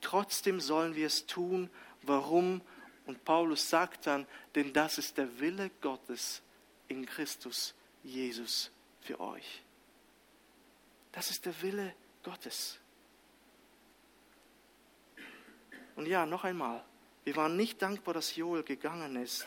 [0.03, 1.69] Trotzdem sollen wir es tun.
[2.03, 2.61] Warum?
[3.07, 6.43] Und Paulus sagt dann, denn das ist der Wille Gottes
[6.87, 9.63] in Christus Jesus für euch.
[11.11, 12.79] Das ist der Wille Gottes.
[15.95, 16.83] Und ja, noch einmal,
[17.23, 19.45] wir waren nicht dankbar, dass Joel gegangen ist,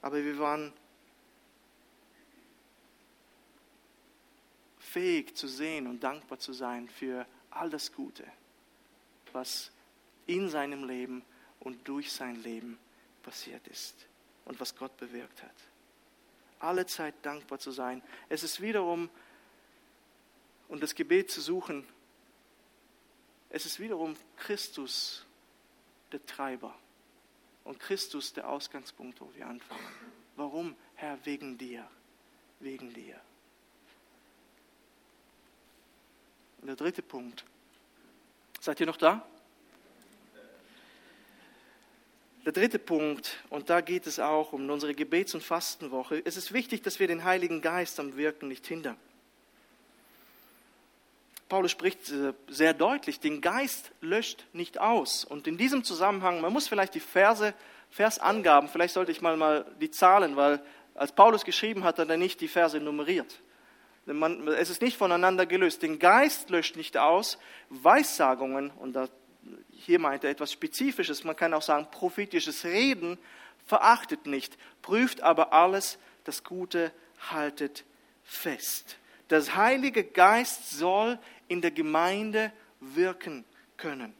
[0.00, 0.72] aber wir waren
[4.78, 8.26] fähig zu sehen und dankbar zu sein für all das Gute,
[9.32, 9.70] was
[10.26, 11.24] in seinem Leben
[11.60, 12.78] und durch sein Leben
[13.22, 14.06] passiert ist
[14.44, 15.54] und was Gott bewirkt hat.
[16.58, 18.02] Alle Zeit dankbar zu sein.
[18.28, 19.10] Es ist wiederum,
[20.68, 21.86] und das Gebet zu suchen,
[23.50, 25.26] es ist wiederum Christus
[26.12, 26.74] der Treiber
[27.64, 29.86] und Christus der Ausgangspunkt, wo wir anfangen.
[30.36, 30.74] Warum?
[30.94, 31.88] Herr, wegen dir,
[32.60, 33.20] wegen dir.
[36.60, 37.44] Und der dritte Punkt.
[38.62, 39.26] Seid ihr noch da?
[42.44, 46.22] Der dritte Punkt, und da geht es auch um unsere Gebets- und Fastenwoche.
[46.24, 48.96] Es ist wichtig, dass wir den Heiligen Geist am Wirken nicht hindern.
[51.48, 55.24] Paulus spricht äh, sehr deutlich, den Geist löscht nicht aus.
[55.24, 57.54] Und in diesem Zusammenhang, man muss vielleicht die Verse,
[57.90, 62.16] Versangaben, vielleicht sollte ich mal, mal die Zahlen, weil als Paulus geschrieben hat, hat er
[62.16, 63.40] nicht die Verse nummeriert.
[64.06, 65.82] Man, es ist nicht voneinander gelöst.
[65.82, 67.38] Den Geist löscht nicht aus.
[67.68, 69.08] Weissagungen, und da
[69.72, 73.18] hier meint er etwas Spezifisches, man kann auch sagen prophetisches Reden,
[73.66, 76.92] verachtet nicht, prüft aber alles, das Gute
[77.30, 77.84] haltet
[78.22, 78.98] fest.
[79.28, 83.44] Das Heilige Geist soll in der Gemeinde wirken
[83.76, 84.14] können.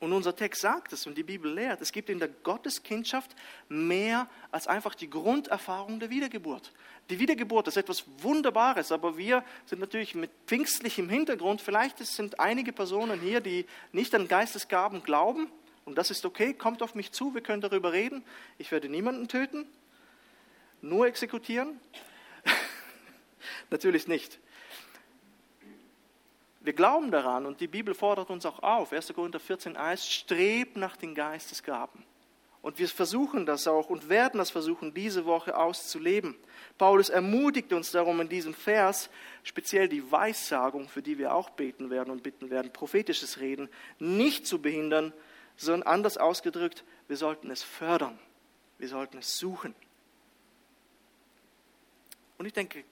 [0.00, 3.36] Und unser Text sagt es und die Bibel lehrt, es gibt in der Gotteskindschaft
[3.68, 6.72] mehr als einfach die Grunderfahrung der Wiedergeburt.
[7.10, 11.60] Die Wiedergeburt ist etwas Wunderbares, aber wir sind natürlich mit pfingstlichem Hintergrund.
[11.60, 15.48] Vielleicht sind einige Personen hier, die nicht an Geistesgaben glauben.
[15.84, 18.24] Und das ist okay, kommt auf mich zu, wir können darüber reden.
[18.56, 19.66] Ich werde niemanden töten,
[20.80, 21.78] nur exekutieren.
[23.70, 24.38] natürlich nicht.
[26.60, 28.92] Wir glauben daran und die Bibel fordert uns auch auf.
[28.92, 29.14] 1.
[29.14, 32.04] Korinther 14 heißt, strebt nach den Geistesgaben.
[32.62, 36.36] Und wir versuchen das auch und werden das versuchen, diese Woche auszuleben.
[36.76, 39.08] Paulus ermutigt uns darum in diesem Vers,
[39.42, 44.46] speziell die Weissagung, für die wir auch beten werden und bitten werden, prophetisches Reden, nicht
[44.46, 45.14] zu behindern,
[45.56, 48.18] sondern anders ausgedrückt, wir sollten es fördern,
[48.76, 49.74] wir sollten es suchen.
[52.36, 52.84] Und ich denke,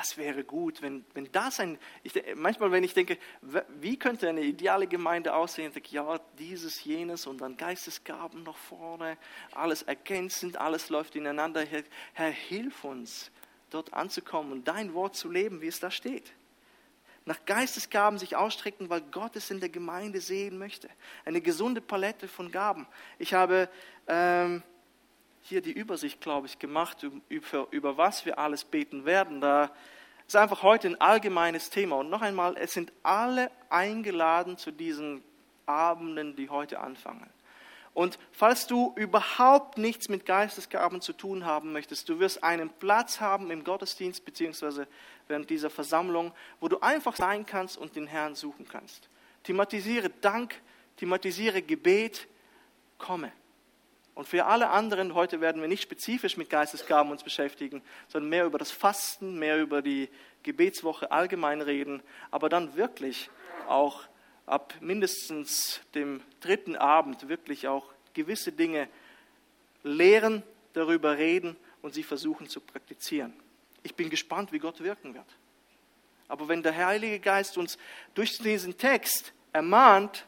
[0.00, 4.40] das wäre gut, wenn, wenn das ein, ich, manchmal wenn ich denke, wie könnte eine
[4.40, 9.18] ideale Gemeinde aussehen, denke ich, ja, dieses, jenes und dann Geistesgaben noch vorne,
[9.52, 11.66] alles ergänzend, alles läuft ineinander.
[11.66, 11.82] Herr,
[12.14, 13.30] Herr, hilf uns,
[13.68, 16.32] dort anzukommen und dein Wort zu leben, wie es da steht.
[17.26, 20.88] Nach Geistesgaben sich ausstrecken, weil Gott es in der Gemeinde sehen möchte.
[21.26, 22.86] Eine gesunde Palette von Gaben.
[23.18, 23.68] Ich habe
[24.08, 24.62] ähm,
[25.42, 29.40] hier die Übersicht, glaube ich, gemacht, über, über was wir alles beten werden.
[29.40, 29.70] Da
[30.26, 31.96] ist einfach heute ein allgemeines Thema.
[31.96, 35.22] Und noch einmal, es sind alle eingeladen zu diesen
[35.66, 37.28] Abenden, die heute anfangen.
[37.92, 43.20] Und falls du überhaupt nichts mit Geistesgaben zu tun haben möchtest, du wirst einen Platz
[43.20, 44.86] haben im Gottesdienst beziehungsweise
[45.26, 49.08] während dieser Versammlung, wo du einfach sein kannst und den Herrn suchen kannst.
[49.42, 50.60] Thematisiere Dank,
[50.96, 52.28] thematisiere Gebet,
[52.98, 53.32] komme.
[54.20, 58.44] Und für alle anderen, heute werden wir nicht spezifisch mit Geistesgaben uns beschäftigen, sondern mehr
[58.44, 60.10] über das Fasten, mehr über die
[60.42, 63.30] Gebetswoche allgemein reden, aber dann wirklich
[63.66, 64.02] auch
[64.44, 68.90] ab mindestens dem dritten Abend wirklich auch gewisse Dinge
[69.84, 70.42] lehren,
[70.74, 73.32] darüber reden und sie versuchen zu praktizieren.
[73.82, 75.38] Ich bin gespannt, wie Gott wirken wird.
[76.28, 77.78] Aber wenn der Heilige Geist uns
[78.12, 80.26] durch diesen Text ermahnt,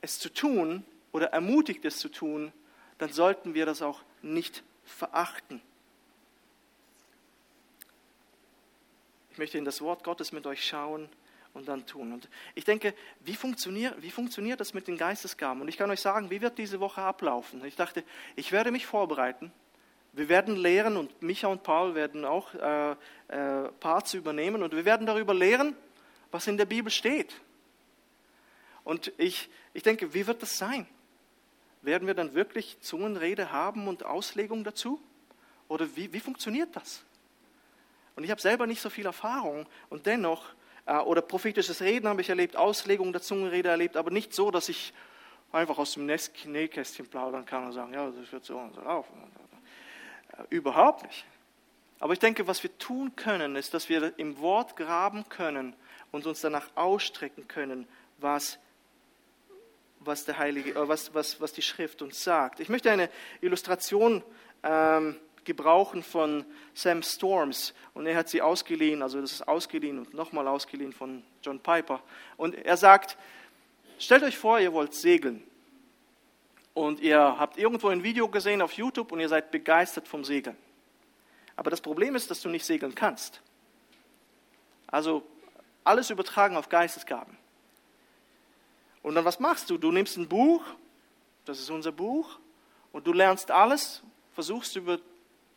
[0.00, 2.52] es zu tun, oder ermutigt es zu tun,
[2.98, 5.60] dann sollten wir das auch nicht verachten.
[9.32, 11.08] Ich möchte in das Wort Gottes mit euch schauen
[11.54, 12.12] und dann tun.
[12.12, 15.62] Und ich denke, wie funktioniert, wie funktioniert das mit den Geistesgaben?
[15.62, 17.64] Und ich kann euch sagen, wie wird diese Woche ablaufen?
[17.64, 18.04] Ich dachte,
[18.36, 19.52] ich werde mich vorbereiten.
[20.12, 22.92] Wir werden lehren und Micha und Paul werden auch äh,
[23.28, 25.76] äh, Parts übernehmen und wir werden darüber lehren,
[26.32, 27.32] was in der Bibel steht.
[28.82, 30.86] Und ich, ich denke, wie wird das sein?
[31.82, 35.00] Werden wir dann wirklich Zungenrede haben und Auslegung dazu?
[35.68, 37.04] Oder wie, wie funktioniert das?
[38.16, 40.44] Und ich habe selber nicht so viel Erfahrung und dennoch,
[40.86, 44.68] äh, oder prophetisches Reden habe ich erlebt, Auslegung der Zungenrede erlebt, aber nicht so, dass
[44.68, 44.92] ich
[45.52, 49.14] einfach aus dem Nähkästchen plaudern kann und sagen, ja, das wird so und so laufen.
[50.36, 51.24] Äh, überhaupt nicht.
[51.98, 55.74] Aber ich denke, was wir tun können, ist, dass wir im Wort graben können
[56.12, 57.86] und uns danach ausstrecken können,
[58.18, 58.58] was
[60.00, 62.60] was, der Heilige, äh, was, was, was die Schrift uns sagt.
[62.60, 63.08] Ich möchte eine
[63.40, 64.22] Illustration
[64.62, 66.44] ähm, gebrauchen von
[66.74, 71.22] Sam Storms und er hat sie ausgeliehen, also das ist ausgeliehen und nochmal ausgeliehen von
[71.42, 72.00] John Piper.
[72.36, 73.16] Und er sagt,
[73.98, 75.42] stellt euch vor, ihr wollt segeln
[76.74, 80.56] und ihr habt irgendwo ein Video gesehen auf YouTube und ihr seid begeistert vom Segeln.
[81.56, 83.42] Aber das Problem ist, dass du nicht segeln kannst.
[84.86, 85.22] Also
[85.84, 87.36] alles übertragen auf Geistesgaben.
[89.02, 89.78] Und dann was machst du?
[89.78, 90.62] Du nimmst ein Buch,
[91.44, 92.38] das ist unser Buch,
[92.92, 94.02] und du lernst alles,
[94.34, 94.98] versuchst über,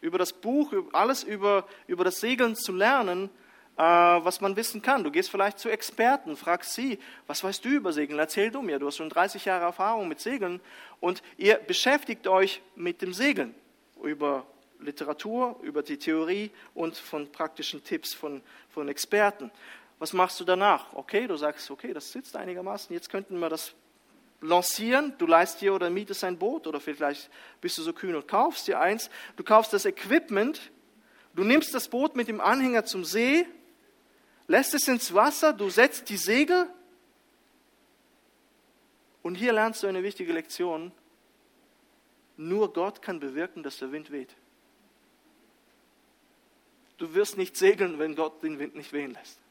[0.01, 3.29] über das Buch, alles über, über das Segeln zu lernen,
[3.75, 5.03] äh, was man wissen kann.
[5.03, 8.19] Du gehst vielleicht zu Experten, fragst sie, was weißt du über Segeln?
[8.19, 10.61] Erzähl du mir, du hast schon 30 Jahre Erfahrung mit Segeln
[10.99, 13.55] und ihr beschäftigt euch mit dem Segeln
[14.03, 14.45] über
[14.79, 19.49] Literatur, über die Theorie und von praktischen Tipps von, von Experten.
[20.03, 20.91] Was machst du danach?
[20.91, 23.73] Okay, du sagst, okay, das sitzt einigermaßen, jetzt könnten wir das
[24.41, 25.13] lancieren.
[25.17, 27.29] Du leist dir oder mietest ein Boot oder vielleicht
[27.61, 29.09] bist du so kühn und kaufst dir eins.
[29.37, 30.73] Du kaufst das Equipment,
[31.35, 33.47] du nimmst das Boot mit dem Anhänger zum See,
[34.47, 36.67] lässt es ins Wasser, du setzt die Segel
[39.21, 40.91] und hier lernst du eine wichtige Lektion.
[42.35, 44.35] Nur Gott kann bewirken, dass der Wind weht.
[46.97, 49.42] Du wirst nicht segeln, wenn Gott den Wind nicht wehen lässt.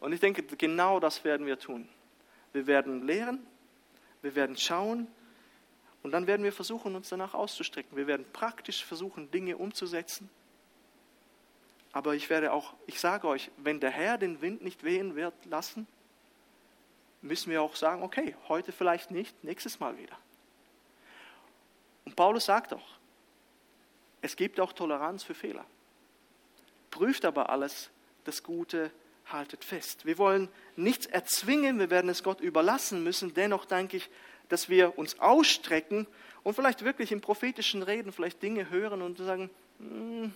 [0.00, 1.88] Und ich denke, genau das werden wir tun.
[2.52, 3.46] Wir werden lehren,
[4.22, 5.06] wir werden schauen
[6.02, 7.96] und dann werden wir versuchen, uns danach auszustrecken.
[7.96, 10.30] Wir werden praktisch versuchen, Dinge umzusetzen.
[11.92, 15.34] Aber ich werde auch, ich sage euch, wenn der Herr den Wind nicht wehen wird
[15.46, 15.86] lassen,
[17.22, 20.16] müssen wir auch sagen, okay, heute vielleicht nicht, nächstes Mal wieder.
[22.04, 22.88] Und Paulus sagt auch,
[24.20, 25.64] es gibt auch Toleranz für Fehler.
[26.90, 27.90] Prüft aber alles,
[28.24, 28.90] das Gute
[29.32, 30.06] haltet fest.
[30.06, 33.34] Wir wollen nichts erzwingen, wir werden es Gott überlassen müssen.
[33.34, 34.10] Dennoch denke ich,
[34.48, 36.06] dass wir uns ausstrecken
[36.42, 40.32] und vielleicht wirklich im prophetischen Reden vielleicht Dinge hören und sagen, hm,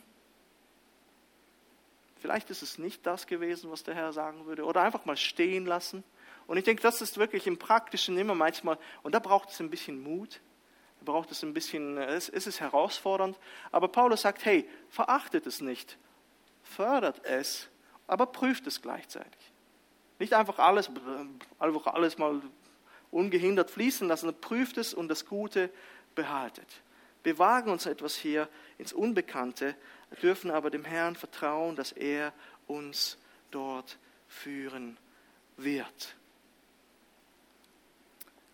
[2.20, 5.66] vielleicht ist es nicht das gewesen, was der Herr sagen würde, oder einfach mal stehen
[5.66, 6.04] lassen.
[6.46, 9.70] Und ich denke, das ist wirklich im Praktischen immer manchmal, und da braucht es ein
[9.70, 10.40] bisschen Mut,
[11.00, 13.38] da braucht es ein bisschen, es ist herausfordernd,
[13.70, 15.98] aber Paulus sagt, hey, verachtet es nicht,
[16.62, 17.68] fördert es
[18.06, 19.52] aber prüft es gleichzeitig.
[20.18, 20.90] Nicht einfach alles,
[21.58, 22.40] einfach alles mal
[23.10, 25.70] ungehindert fließen lassen, prüft es und das Gute
[26.14, 26.82] behaltet.
[27.22, 28.48] Wir wagen uns etwas hier
[28.78, 29.76] ins Unbekannte,
[30.22, 32.32] dürfen aber dem Herrn vertrauen, dass er
[32.66, 33.18] uns
[33.50, 33.98] dort
[34.28, 34.96] führen
[35.56, 36.16] wird.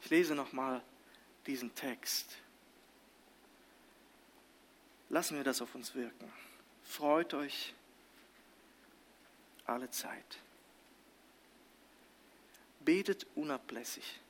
[0.03, 0.83] Ich lese nochmal
[1.47, 2.37] diesen Text.
[5.09, 6.31] Lassen wir das auf uns wirken.
[6.83, 7.75] Freut euch
[9.69, 10.39] alle Zeit.
[12.81, 14.21] Betet unablässig.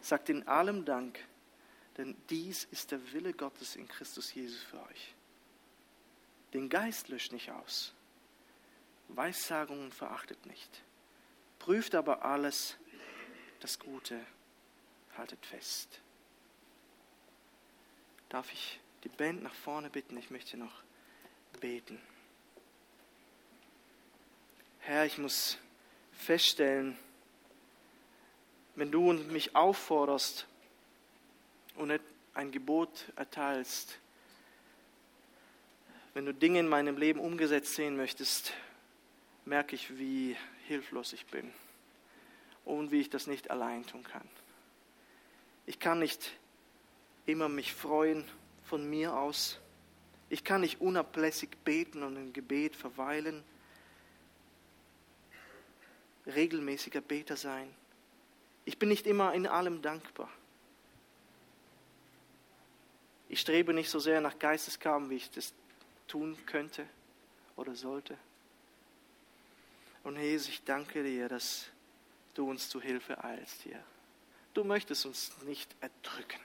[0.00, 1.18] Sagt in allem Dank,
[1.96, 5.14] denn dies ist der Wille Gottes in Christus Jesus für euch.
[6.52, 7.92] Den Geist löscht nicht aus.
[9.08, 10.82] Weissagungen verachtet nicht.
[11.58, 12.76] Prüft aber alles,
[13.60, 14.24] das Gute
[15.16, 16.00] haltet fest.
[18.28, 20.16] Darf ich die Band nach vorne bitten?
[20.16, 20.82] Ich möchte noch
[21.60, 22.00] beten.
[24.88, 25.58] Herr, ich muss
[26.12, 26.96] feststellen,
[28.76, 30.46] wenn du mich aufforderst
[31.74, 31.92] und
[32.34, 33.98] ein Gebot erteilst,
[36.14, 38.52] wenn du Dinge in meinem Leben umgesetzt sehen möchtest,
[39.44, 40.36] merke ich, wie
[40.68, 41.52] hilflos ich bin
[42.64, 44.28] und wie ich das nicht allein tun kann.
[45.66, 46.30] Ich kann nicht
[47.26, 48.24] immer mich freuen
[48.62, 49.58] von mir aus.
[50.30, 53.42] Ich kann nicht unablässig beten und im Gebet verweilen
[56.26, 57.72] regelmäßiger Beter sein.
[58.64, 60.30] Ich bin nicht immer in allem dankbar.
[63.28, 65.52] Ich strebe nicht so sehr nach Geistesgaben, wie ich das
[66.06, 66.86] tun könnte
[67.56, 68.16] oder sollte.
[70.04, 71.66] Und Jesus, ich danke dir, dass
[72.34, 73.82] du uns zu Hilfe eilst hier.
[74.54, 76.40] Du möchtest uns nicht erdrücken.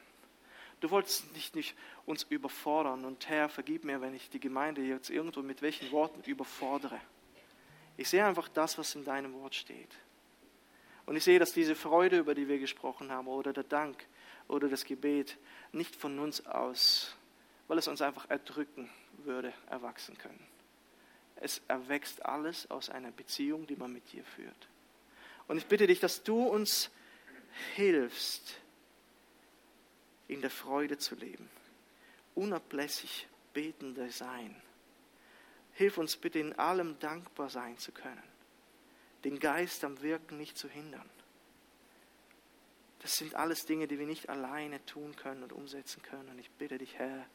[0.79, 1.75] Du wolltest nicht, nicht
[2.07, 3.05] uns überfordern.
[3.05, 6.99] Und Herr, vergib mir, wenn ich die Gemeinde jetzt irgendwo mit welchen Worten überfordere.
[8.01, 9.95] Ich sehe einfach das, was in deinem Wort steht.
[11.05, 14.07] Und ich sehe, dass diese Freude, über die wir gesprochen haben, oder der Dank
[14.47, 15.37] oder das Gebet
[15.71, 17.15] nicht von uns aus,
[17.67, 18.89] weil es uns einfach erdrücken
[19.19, 20.43] würde, erwachsen können.
[21.35, 24.67] Es erwächst alles aus einer Beziehung, die man mit dir führt.
[25.47, 26.89] Und ich bitte dich, dass du uns
[27.75, 28.59] hilfst,
[30.27, 31.47] in der Freude zu leben,
[32.33, 34.59] unablässig betender sein
[35.81, 38.21] Hilf uns bitte in allem dankbar sein zu können,
[39.23, 41.09] den Geist am Wirken nicht zu hindern.
[42.99, 46.29] Das sind alles Dinge, die wir nicht alleine tun können und umsetzen können.
[46.29, 47.25] Und ich bitte dich, Herr,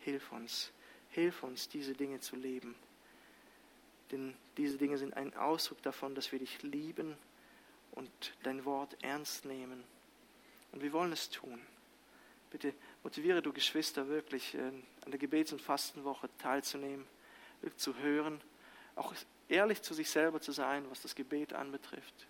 [0.00, 0.70] hilf uns,
[1.12, 2.74] hilf uns, diese Dinge zu leben.
[4.12, 7.16] Denn diese Dinge sind ein Ausdruck davon, dass wir dich lieben
[7.92, 8.10] und
[8.42, 9.82] dein Wort ernst nehmen.
[10.72, 11.58] Und wir wollen es tun.
[12.50, 17.06] Bitte motiviere du Geschwister wirklich äh, an der Gebets- und Fastenwoche teilzunehmen
[17.76, 18.40] zu hören,
[18.96, 19.14] auch
[19.48, 22.26] ehrlich zu sich selber zu sein, was das Gebet anbetrifft.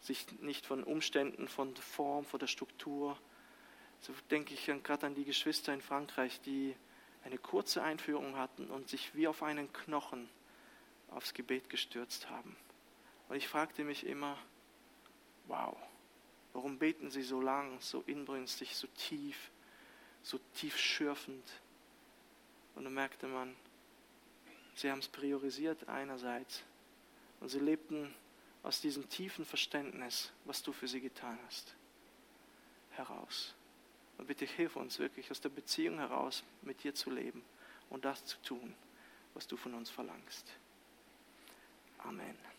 [0.00, 3.18] Sich nicht von Umständen, von der Form, von der Struktur.
[4.00, 6.76] So denke ich gerade an die Geschwister in Frankreich, die
[7.24, 10.28] eine kurze Einführung hatten und sich wie auf einen Knochen
[11.10, 12.56] aufs Gebet gestürzt haben.
[13.28, 14.38] Und ich fragte mich immer,
[15.46, 15.76] wow,
[16.52, 19.50] warum beten sie so lang, so inbrünstig, so tief,
[20.22, 21.44] so tief schürfend?
[22.76, 23.56] Und dann merkte man,
[24.74, 26.62] sie haben es priorisiert einerseits.
[27.40, 28.14] Und sie lebten
[28.62, 31.74] aus diesem tiefen Verständnis, was du für sie getan hast,
[32.90, 33.54] heraus.
[34.18, 37.42] Und bitte hilf uns wirklich aus der Beziehung heraus mit dir zu leben
[37.90, 38.74] und das zu tun,
[39.34, 40.46] was du von uns verlangst.
[41.98, 42.55] Amen.